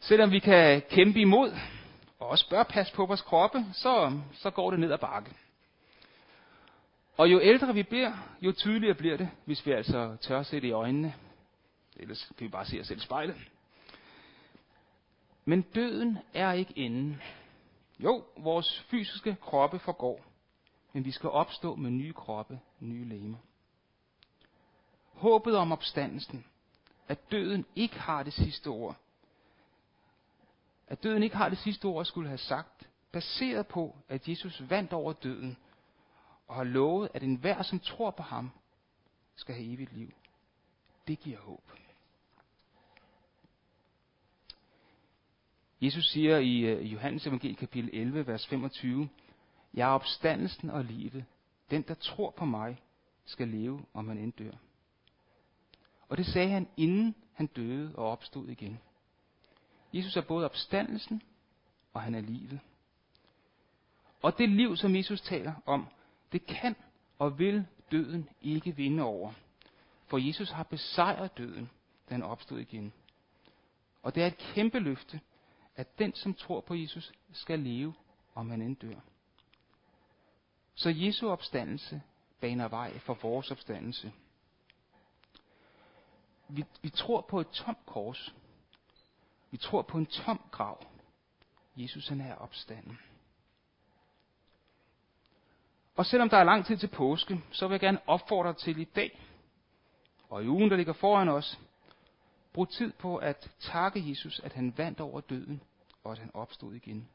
Selvom 0.00 0.30
vi 0.30 0.38
kan 0.38 0.82
kæmpe 0.90 1.20
imod, 1.20 1.52
og 2.18 2.28
også 2.28 2.50
bør 2.50 2.62
passe 2.62 2.94
på 2.94 3.06
vores 3.06 3.22
kroppe, 3.22 3.64
så, 3.72 4.20
så 4.32 4.50
går 4.50 4.70
det 4.70 4.80
ned 4.80 4.92
ad 4.92 4.98
bakke. 4.98 5.30
Og 7.16 7.32
jo 7.32 7.40
ældre 7.40 7.74
vi 7.74 7.82
bliver, 7.82 8.12
jo 8.40 8.52
tydeligere 8.52 8.94
bliver 8.94 9.16
det, 9.16 9.28
hvis 9.44 9.66
vi 9.66 9.72
altså 9.72 10.16
tør 10.20 10.42
se 10.42 10.56
det 10.60 10.68
i 10.68 10.72
øjnene. 10.72 11.14
Ellers 11.96 12.32
kan 12.38 12.44
vi 12.44 12.48
bare 12.48 12.64
se 12.64 12.80
os 12.80 12.86
selv 12.86 12.98
i 12.98 13.02
spejlet. 13.02 13.36
Men 15.44 15.62
døden 15.62 16.18
er 16.34 16.52
ikke 16.52 16.72
enden. 16.76 17.22
Jo, 17.98 18.24
vores 18.36 18.80
fysiske 18.90 19.36
kroppe 19.40 19.78
forgår, 19.78 20.24
men 20.92 21.04
vi 21.04 21.10
skal 21.10 21.30
opstå 21.30 21.74
med 21.74 21.90
nye 21.90 22.12
kroppe, 22.12 22.60
nye 22.80 23.04
lemer. 23.04 23.38
Håbet 25.12 25.56
om 25.56 25.72
opstandelsen, 25.72 26.44
at 27.08 27.30
døden 27.30 27.66
ikke 27.76 27.98
har 27.98 28.22
det 28.22 28.32
sidste 28.32 28.68
ord, 28.68 28.96
at 30.86 31.02
døden 31.02 31.22
ikke 31.22 31.36
har 31.36 31.48
det 31.48 31.58
sidste 31.58 31.84
ord, 31.84 32.04
skulle 32.04 32.28
have 32.28 32.38
sagt, 32.38 32.88
baseret 33.12 33.66
på, 33.66 33.96
at 34.08 34.28
Jesus 34.28 34.62
vandt 34.70 34.92
over 34.92 35.12
døden, 35.12 35.56
og 36.48 36.54
har 36.54 36.64
lovet, 36.64 37.08
at 37.14 37.22
enhver, 37.22 37.62
som 37.62 37.80
tror 37.80 38.10
på 38.10 38.22
ham, 38.22 38.50
skal 39.36 39.54
have 39.54 39.72
evigt 39.72 39.92
liv. 39.92 40.12
Det 41.08 41.20
giver 41.20 41.38
håb. 41.38 41.72
Jesus 45.80 46.10
siger 46.10 46.38
i 46.38 46.60
øh, 46.60 46.92
Johannes 46.92 47.26
evangelie 47.26 47.56
kapitel 47.56 47.90
11, 47.92 48.26
vers 48.26 48.46
25, 48.46 49.08
jeg 49.74 49.88
er 49.88 49.92
opstandelsen 49.92 50.70
og 50.70 50.84
livet. 50.84 51.24
Den, 51.70 51.82
der 51.82 51.94
tror 51.94 52.30
på 52.30 52.44
mig, 52.44 52.82
skal 53.24 53.48
leve, 53.48 53.84
om 53.94 54.08
han 54.08 54.18
end 54.18 54.32
dør. 54.32 54.52
Og 56.08 56.16
det 56.16 56.26
sagde 56.26 56.48
han, 56.48 56.68
inden 56.76 57.14
han 57.32 57.46
døde 57.46 57.92
og 57.96 58.10
opstod 58.10 58.48
igen. 58.48 58.78
Jesus 59.92 60.16
er 60.16 60.20
både 60.20 60.44
opstandelsen, 60.44 61.22
og 61.92 62.02
han 62.02 62.14
er 62.14 62.20
livet. 62.20 62.60
Og 64.22 64.38
det 64.38 64.48
liv, 64.48 64.76
som 64.76 64.96
Jesus 64.96 65.20
taler 65.20 65.54
om, 65.66 65.86
det 66.32 66.46
kan 66.46 66.76
og 67.18 67.38
vil 67.38 67.66
døden 67.92 68.28
ikke 68.40 68.76
vinde 68.76 69.02
over. 69.02 69.32
For 70.06 70.18
Jesus 70.18 70.50
har 70.50 70.62
besejret 70.62 71.38
døden, 71.38 71.70
da 72.08 72.14
han 72.14 72.22
opstod 72.22 72.58
igen. 72.58 72.92
Og 74.02 74.14
det 74.14 74.22
er 74.22 74.26
et 74.26 74.36
kæmpe 74.36 74.78
løfte, 74.78 75.20
at 75.76 75.98
den, 75.98 76.14
som 76.14 76.34
tror 76.34 76.60
på 76.60 76.74
Jesus, 76.74 77.12
skal 77.32 77.58
leve, 77.58 77.94
om 78.34 78.50
han 78.50 78.62
end 78.62 78.76
dør. 78.76 79.00
Så 80.74 80.90
Jesu 80.90 81.30
opstandelse 81.30 82.02
baner 82.40 82.68
vej 82.68 82.98
for 82.98 83.14
vores 83.14 83.50
opstandelse. 83.50 84.12
Vi, 86.48 86.64
vi 86.82 86.90
tror 86.90 87.20
på 87.20 87.40
et 87.40 87.48
tomt 87.48 87.86
kors. 87.86 88.34
Vi 89.50 89.56
tror 89.56 89.82
på 89.82 89.98
en 89.98 90.06
tom 90.06 90.40
grav. 90.50 90.82
Jesus 91.76 92.08
han 92.08 92.20
er 92.20 92.34
opstanden. 92.34 92.98
Og 95.96 96.06
selvom 96.06 96.28
der 96.28 96.36
er 96.36 96.44
lang 96.44 96.66
tid 96.66 96.76
til 96.76 96.88
påske, 96.88 97.40
så 97.50 97.68
vil 97.68 97.74
jeg 97.74 97.80
gerne 97.80 98.08
opfordre 98.08 98.54
til 98.54 98.78
i 98.78 98.84
dag, 98.84 99.20
og 100.28 100.44
i 100.44 100.48
ugen, 100.48 100.70
der 100.70 100.76
ligger 100.76 100.92
foran 100.92 101.28
os, 101.28 101.58
brug 102.52 102.68
tid 102.68 102.92
på 102.92 103.16
at 103.16 103.50
takke 103.60 104.08
Jesus, 104.10 104.40
at 104.40 104.52
han 104.52 104.78
vandt 104.78 105.00
over 105.00 105.20
døden, 105.20 105.62
og 106.04 106.12
at 106.12 106.18
han 106.18 106.30
opstod 106.34 106.74
igen. 106.74 107.08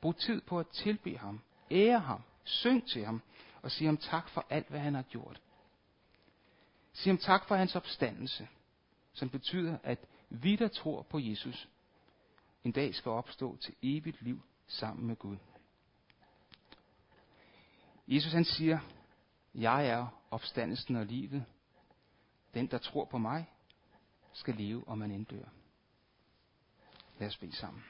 Brug 0.00 0.16
tid 0.16 0.40
på 0.40 0.58
at 0.58 0.68
tilbe 0.68 1.18
ham, 1.18 1.40
ære 1.70 2.00
ham, 2.00 2.22
syng 2.44 2.88
til 2.88 3.04
ham, 3.04 3.22
og 3.62 3.70
sig 3.70 3.86
ham 3.86 3.96
tak 3.96 4.28
for 4.28 4.46
alt, 4.50 4.68
hvad 4.68 4.80
han 4.80 4.94
har 4.94 5.02
gjort. 5.02 5.40
Sig 6.92 7.10
ham 7.10 7.18
tak 7.18 7.44
for 7.48 7.56
hans 7.56 7.76
opstandelse, 7.76 8.48
som 9.12 9.30
betyder, 9.30 9.78
at 9.82 9.98
vi, 10.30 10.56
der 10.56 10.68
tror 10.68 11.02
på 11.02 11.18
Jesus, 11.18 11.68
en 12.64 12.72
dag 12.72 12.94
skal 12.94 13.10
opstå 13.10 13.56
til 13.56 13.74
evigt 13.82 14.22
liv 14.22 14.42
sammen 14.66 15.06
med 15.06 15.16
Gud. 15.16 15.36
Jesus 18.08 18.32
han 18.32 18.44
siger, 18.44 18.78
jeg 19.54 19.88
er 19.88 20.06
opstandelsen 20.30 20.96
og 20.96 21.06
livet. 21.06 21.44
Den, 22.54 22.66
der 22.66 22.78
tror 22.78 23.04
på 23.04 23.18
mig, 23.18 23.50
skal 24.32 24.54
leve, 24.54 24.88
om 24.88 24.98
man 24.98 25.10
inddør. 25.10 25.44
Lad 27.18 27.28
os 27.28 27.36
bede 27.36 27.56
sammen. 27.56 27.84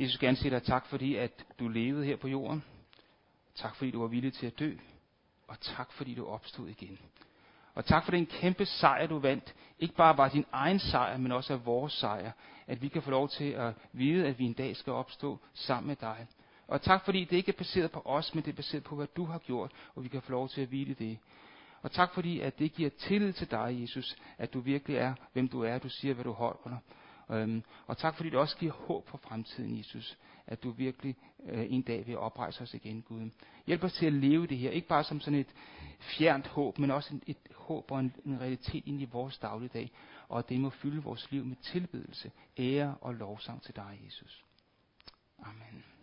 Jesus 0.00 0.18
gerne 0.18 0.36
sige 0.36 0.50
dig 0.50 0.62
tak, 0.62 0.86
fordi 0.86 1.16
at 1.16 1.44
du 1.58 1.68
levede 1.68 2.04
her 2.04 2.16
på 2.16 2.28
jorden. 2.28 2.64
Tak 3.54 3.76
fordi 3.76 3.90
du 3.90 4.00
var 4.00 4.06
villig 4.06 4.32
til 4.32 4.46
at 4.46 4.58
dø. 4.58 4.72
Og 5.48 5.60
tak 5.60 5.92
fordi 5.92 6.14
du 6.14 6.26
opstod 6.26 6.68
igen. 6.68 6.98
Og 7.74 7.84
tak 7.84 8.04
for 8.04 8.10
den 8.10 8.26
kæmpe 8.26 8.66
sejr, 8.66 9.06
du 9.06 9.18
vandt. 9.18 9.54
Ikke 9.78 9.94
bare 9.94 10.16
var 10.16 10.28
din 10.28 10.44
egen 10.52 10.78
sejr, 10.78 11.16
men 11.16 11.32
også 11.32 11.52
af 11.52 11.66
vores 11.66 11.92
sejr. 11.92 12.32
At 12.66 12.82
vi 12.82 12.88
kan 12.88 13.02
få 13.02 13.10
lov 13.10 13.28
til 13.28 13.50
at 13.50 13.74
vide, 13.92 14.26
at 14.26 14.38
vi 14.38 14.44
en 14.44 14.52
dag 14.52 14.76
skal 14.76 14.92
opstå 14.92 15.38
sammen 15.54 15.88
med 15.88 15.96
dig. 15.96 16.26
Og 16.68 16.82
tak 16.82 17.04
fordi 17.04 17.24
det 17.24 17.36
ikke 17.36 17.52
er 17.52 17.56
baseret 17.56 17.90
på 17.90 18.02
os, 18.04 18.34
men 18.34 18.44
det 18.44 18.50
er 18.50 18.56
baseret 18.56 18.84
på, 18.84 18.96
hvad 18.96 19.06
du 19.16 19.24
har 19.24 19.38
gjort, 19.38 19.72
og 19.94 20.04
vi 20.04 20.08
kan 20.08 20.22
få 20.22 20.32
lov 20.32 20.48
til 20.48 20.60
at 20.60 20.70
vide 20.70 20.94
det. 20.94 21.18
Og 21.82 21.92
tak 21.92 22.14
fordi, 22.14 22.40
at 22.40 22.58
det 22.58 22.72
giver 22.72 22.90
tillid 22.90 23.32
til 23.32 23.50
dig, 23.50 23.78
Jesus, 23.80 24.16
at 24.38 24.54
du 24.54 24.60
virkelig 24.60 24.96
er, 24.96 25.14
hvem 25.32 25.48
du 25.48 25.62
er, 25.62 25.78
du 25.78 25.88
siger, 25.88 26.14
hvad 26.14 26.24
du 26.24 26.32
holder. 26.32 26.76
Øhm, 27.30 27.62
og 27.86 27.98
tak 27.98 28.16
fordi 28.16 28.30
det 28.30 28.38
også 28.38 28.56
giver 28.56 28.72
håb 28.72 29.08
for 29.08 29.18
fremtiden, 29.18 29.78
Jesus, 29.78 30.18
at 30.46 30.62
du 30.62 30.70
virkelig 30.70 31.16
øh, 31.46 31.66
en 31.70 31.82
dag 31.82 32.06
vil 32.06 32.18
oprejse 32.18 32.62
os 32.62 32.74
igen, 32.74 33.02
Gud. 33.02 33.30
Hjælp 33.66 33.84
os 33.84 33.92
til 33.92 34.06
at 34.06 34.12
leve 34.12 34.46
det 34.46 34.58
her, 34.58 34.70
ikke 34.70 34.88
bare 34.88 35.04
som 35.04 35.20
sådan 35.20 35.38
et 35.38 35.54
fjernt 36.00 36.46
håb, 36.46 36.78
men 36.78 36.90
også 36.90 37.14
et, 37.14 37.22
et 37.26 37.54
håb 37.54 37.90
og 37.90 38.00
en, 38.00 38.14
en 38.24 38.40
realitet 38.40 38.86
ind 38.86 39.00
i 39.00 39.04
vores 39.04 39.38
dagligdag, 39.38 39.90
og 40.28 40.38
at 40.38 40.48
det 40.48 40.60
må 40.60 40.70
fylde 40.70 41.02
vores 41.02 41.32
liv 41.32 41.44
med 41.44 41.56
tilbedelse, 41.56 42.32
ære 42.58 42.94
og 43.00 43.14
lovsang 43.14 43.62
til 43.62 43.76
dig, 43.76 44.00
Jesus. 44.06 44.44
Amen. 45.38 45.93